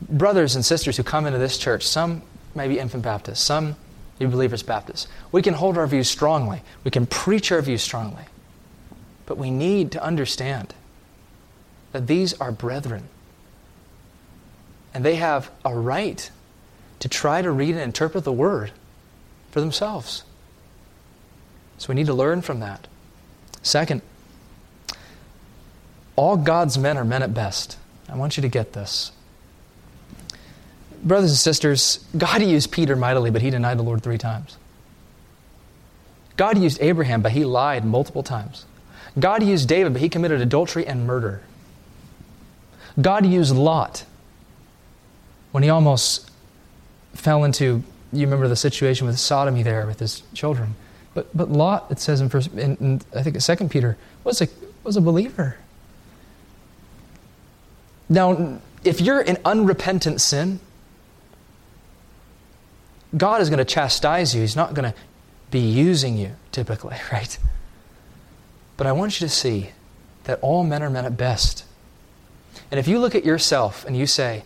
[0.00, 2.22] brothers and sisters who come into this church, some
[2.54, 3.76] may be infant Baptists, some
[4.18, 6.62] may be believers Baptists, we can hold our views strongly.
[6.84, 8.24] We can preach our views strongly.
[9.26, 10.74] But we need to understand
[11.92, 13.08] that these are brethren.
[14.94, 16.30] And they have a right
[17.00, 18.70] to try to read and interpret the Word
[19.50, 20.24] for themselves.
[21.78, 22.86] So we need to learn from that.
[23.62, 24.00] Second,
[26.16, 27.78] all God's men are men at best.
[28.08, 29.12] I want you to get this.
[31.02, 34.56] Brothers and sisters, God used Peter mightily, but he denied the Lord three times.
[36.36, 38.66] God used Abraham, but he lied multiple times.
[39.18, 41.42] God used David, but he committed adultery and murder.
[43.00, 44.04] God used Lot,
[45.52, 46.30] when he almost
[47.14, 50.74] fell into, you remember the situation with sodomy there with his children.
[51.14, 54.42] But, but Lot, it says in, first, in, in I think it's Second Peter, was
[54.42, 54.48] a,
[54.82, 55.56] was a believer.
[58.08, 60.60] Now, if you're in unrepentant sin,
[63.16, 64.40] God is going to chastise you.
[64.40, 64.98] He's not going to
[65.50, 67.38] be using you typically, right?
[68.76, 69.70] But I want you to see
[70.24, 71.64] that all men are men at best.
[72.70, 74.44] And if you look at yourself and you say,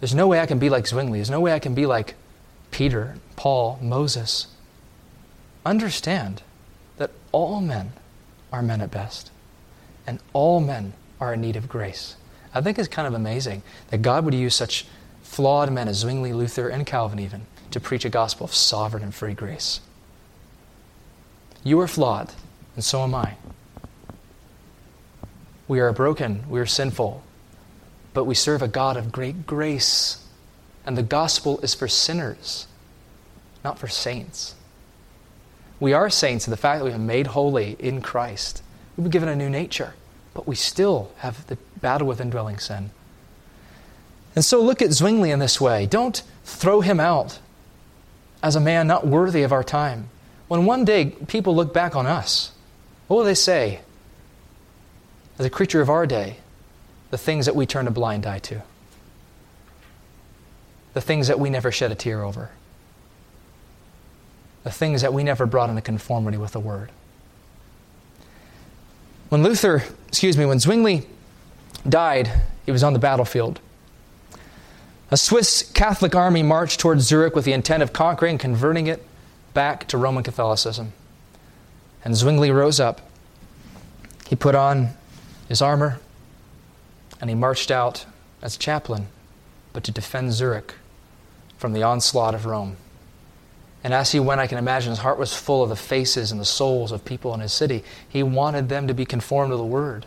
[0.00, 1.18] there's no way I can be like Zwingli.
[1.18, 2.16] There's no way I can be like
[2.72, 4.48] Peter, Paul, Moses.
[5.64, 6.42] Understand
[6.96, 7.92] that all men
[8.52, 9.30] are men at best,
[10.06, 12.16] and all men are in need of grace.
[12.54, 14.86] I think it's kind of amazing that God would use such
[15.22, 19.14] flawed men as Zwingli, Luther, and Calvin, even, to preach a gospel of sovereign and
[19.14, 19.80] free grace.
[21.64, 22.32] You are flawed,
[22.74, 23.36] and so am I.
[25.68, 27.22] We are broken, we are sinful,
[28.12, 30.22] but we serve a God of great grace.
[30.84, 32.66] And the gospel is for sinners,
[33.64, 34.54] not for saints.
[35.80, 38.62] We are saints in the fact that we've been made holy in Christ.
[38.96, 39.94] We've been given a new nature,
[40.34, 42.90] but we still have the battle with indwelling sin.
[44.34, 45.84] And so look at Zwingli in this way.
[45.84, 47.38] Don't throw him out
[48.42, 50.08] as a man not worthy of our time.
[50.48, 52.52] When one day people look back on us,
[53.08, 53.80] what will they say?
[55.38, 56.38] As a creature of our day,
[57.10, 58.62] the things that we turn a blind eye to,
[60.94, 62.50] the things that we never shed a tear over,
[64.64, 66.90] the things that we never brought into conformity with the Word.
[69.28, 71.06] When Luther, excuse me, when Zwingli
[71.88, 72.30] died,
[72.64, 73.60] he was on the battlefield.
[75.10, 79.04] A Swiss Catholic army marched towards Zurich with the intent of conquering and converting it
[79.52, 80.92] back to Roman Catholicism.
[82.04, 83.00] And Zwingli rose up.
[84.26, 84.90] He put on
[85.48, 86.00] his armor,
[87.20, 88.06] and he marched out
[88.40, 89.08] as chaplain,
[89.72, 90.74] but to defend Zurich
[91.58, 92.76] from the onslaught of Rome.
[93.84, 96.40] And as he went, I can imagine his heart was full of the faces and
[96.40, 97.84] the souls of people in his city.
[98.08, 100.06] He wanted them to be conformed to the Word.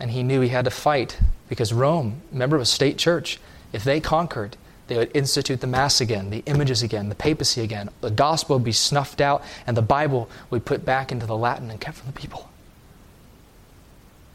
[0.00, 1.18] And he knew he had to fight
[1.48, 3.38] because Rome, remember, it was state church.
[3.72, 7.88] If they conquered, they would institute the Mass again, the images again, the papacy again.
[8.00, 11.36] The gospel would be snuffed out, and the Bible would be put back into the
[11.36, 12.50] Latin and kept from the people.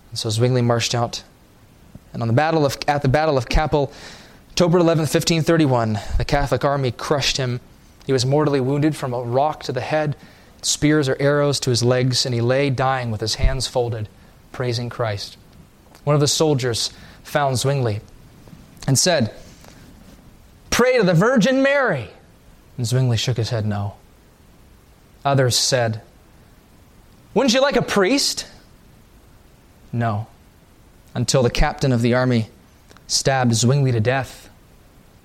[0.10, 1.24] And so Zwingli marched out
[2.14, 3.92] and on the battle of, at the Battle of Kappel,
[4.50, 7.60] October 11, 1531, the Catholic army crushed him.
[8.06, 10.16] He was mortally wounded from a rock to the head.
[10.62, 14.10] spears or arrows to his legs, and he lay dying with his hands folded,
[14.52, 15.38] praising Christ.
[16.04, 16.92] One of the soldiers
[17.24, 18.02] found Zwingli
[18.88, 19.34] and said,
[20.70, 22.10] Pray to the Virgin Mary.
[22.78, 23.96] And Zwingli shook his head no.
[25.26, 26.02] Others said,
[27.34, 28.48] Wouldn't you like a priest?
[29.92, 30.28] No.
[31.14, 32.50] Until the captain of the army
[33.08, 34.50] stabbed Zwingli to death,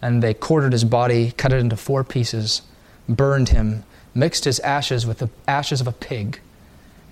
[0.03, 2.62] and they quartered his body, cut it into four pieces,
[3.09, 6.41] burned him, mixed his ashes with the ashes of a pig,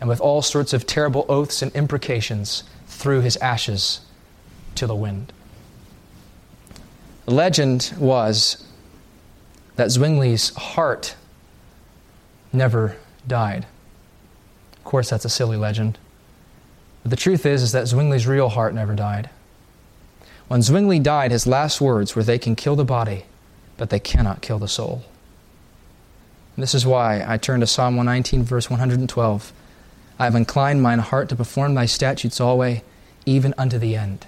[0.01, 4.01] and with all sorts of terrible oaths and imprecations, threw his ashes
[4.75, 5.33] to the wind.
[7.25, 8.65] The legend was
[9.77, 11.17] that Zwingli's heart
[12.53, 13.67] never died.
[14.77, 15.99] Of course, that's a silly legend.
[17.03, 19.31] But the truth is, is that Zwingli's real heart never died.
[20.49, 23.25] When Zwingli died, his last words were, They can kill the body,
[23.77, 25.03] but they cannot kill the soul.
[26.55, 29.53] And this is why I turn to Psalm 119, verse 112.
[30.23, 32.83] I have inclined mine heart to perform thy statutes always,
[33.27, 34.25] even unto the end.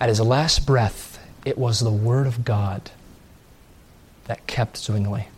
[0.00, 2.90] At his last breath, it was the word of God
[4.24, 5.28] that kept Zwingli.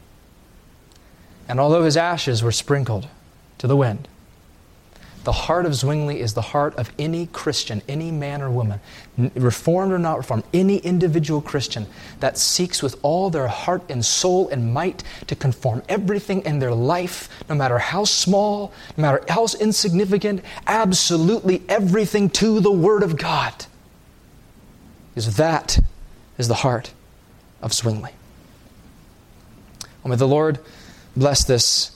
[1.47, 3.09] And although his ashes were sprinkled
[3.59, 4.09] to the wind,
[5.27, 8.79] the heart of Zwingli is the heart of any Christian, any man or woman,
[9.35, 11.89] reformed or not reformed, any individual Christian
[12.21, 16.73] that seeks with all their heart and soul and might to conform everything in their
[16.73, 23.17] life, no matter how small, no matter how insignificant, absolutely everything to the Word of
[23.17, 23.67] God.
[25.13, 25.81] Because that
[26.39, 26.93] is the heart
[27.61, 28.13] of Zwingli.
[30.05, 30.61] May the Lord
[31.17, 31.96] bless this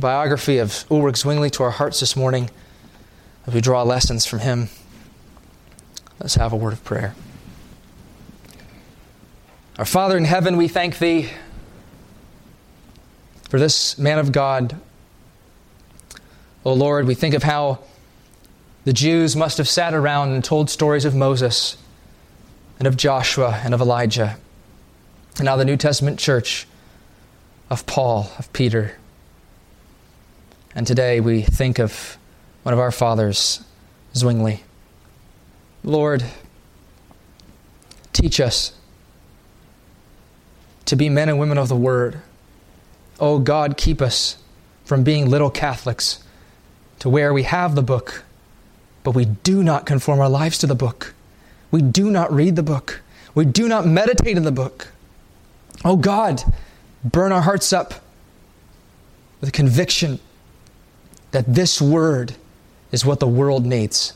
[0.00, 2.50] biography of Ulrich Zwingli to our hearts this morning
[3.46, 4.68] as we draw lessons from him.
[6.18, 7.14] Let's have a word of prayer.
[9.78, 11.30] Our Father in heaven, we thank Thee
[13.48, 14.76] for this man of God.
[16.64, 17.78] O oh Lord, we think of how
[18.84, 21.76] the Jews must have sat around and told stories of Moses
[22.78, 24.36] and of Joshua and of Elijah.
[25.36, 26.66] And now the New Testament church
[27.70, 28.96] of Paul, of Peter.
[30.74, 32.16] And today we think of
[32.62, 33.64] one of our fathers,
[34.14, 34.62] Zwingli.
[35.82, 36.24] Lord,
[38.12, 38.72] teach us
[40.84, 42.20] to be men and women of the Word.
[43.18, 44.38] Oh God, keep us
[44.84, 46.22] from being little Catholics
[47.00, 48.24] to where we have the book,
[49.02, 51.14] but we do not conform our lives to the book.
[51.70, 53.02] We do not read the book.
[53.34, 54.88] We do not meditate in the book.
[55.84, 56.42] Oh God,
[57.02, 57.94] burn our hearts up
[59.40, 60.20] with conviction
[61.32, 62.34] that this word
[62.92, 64.14] is what the world needs.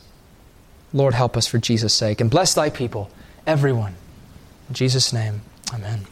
[0.93, 2.21] Lord, help us for Jesus' sake.
[2.21, 3.09] And bless thy people,
[3.45, 3.95] everyone.
[4.69, 5.41] In Jesus' name,
[5.73, 6.07] amen.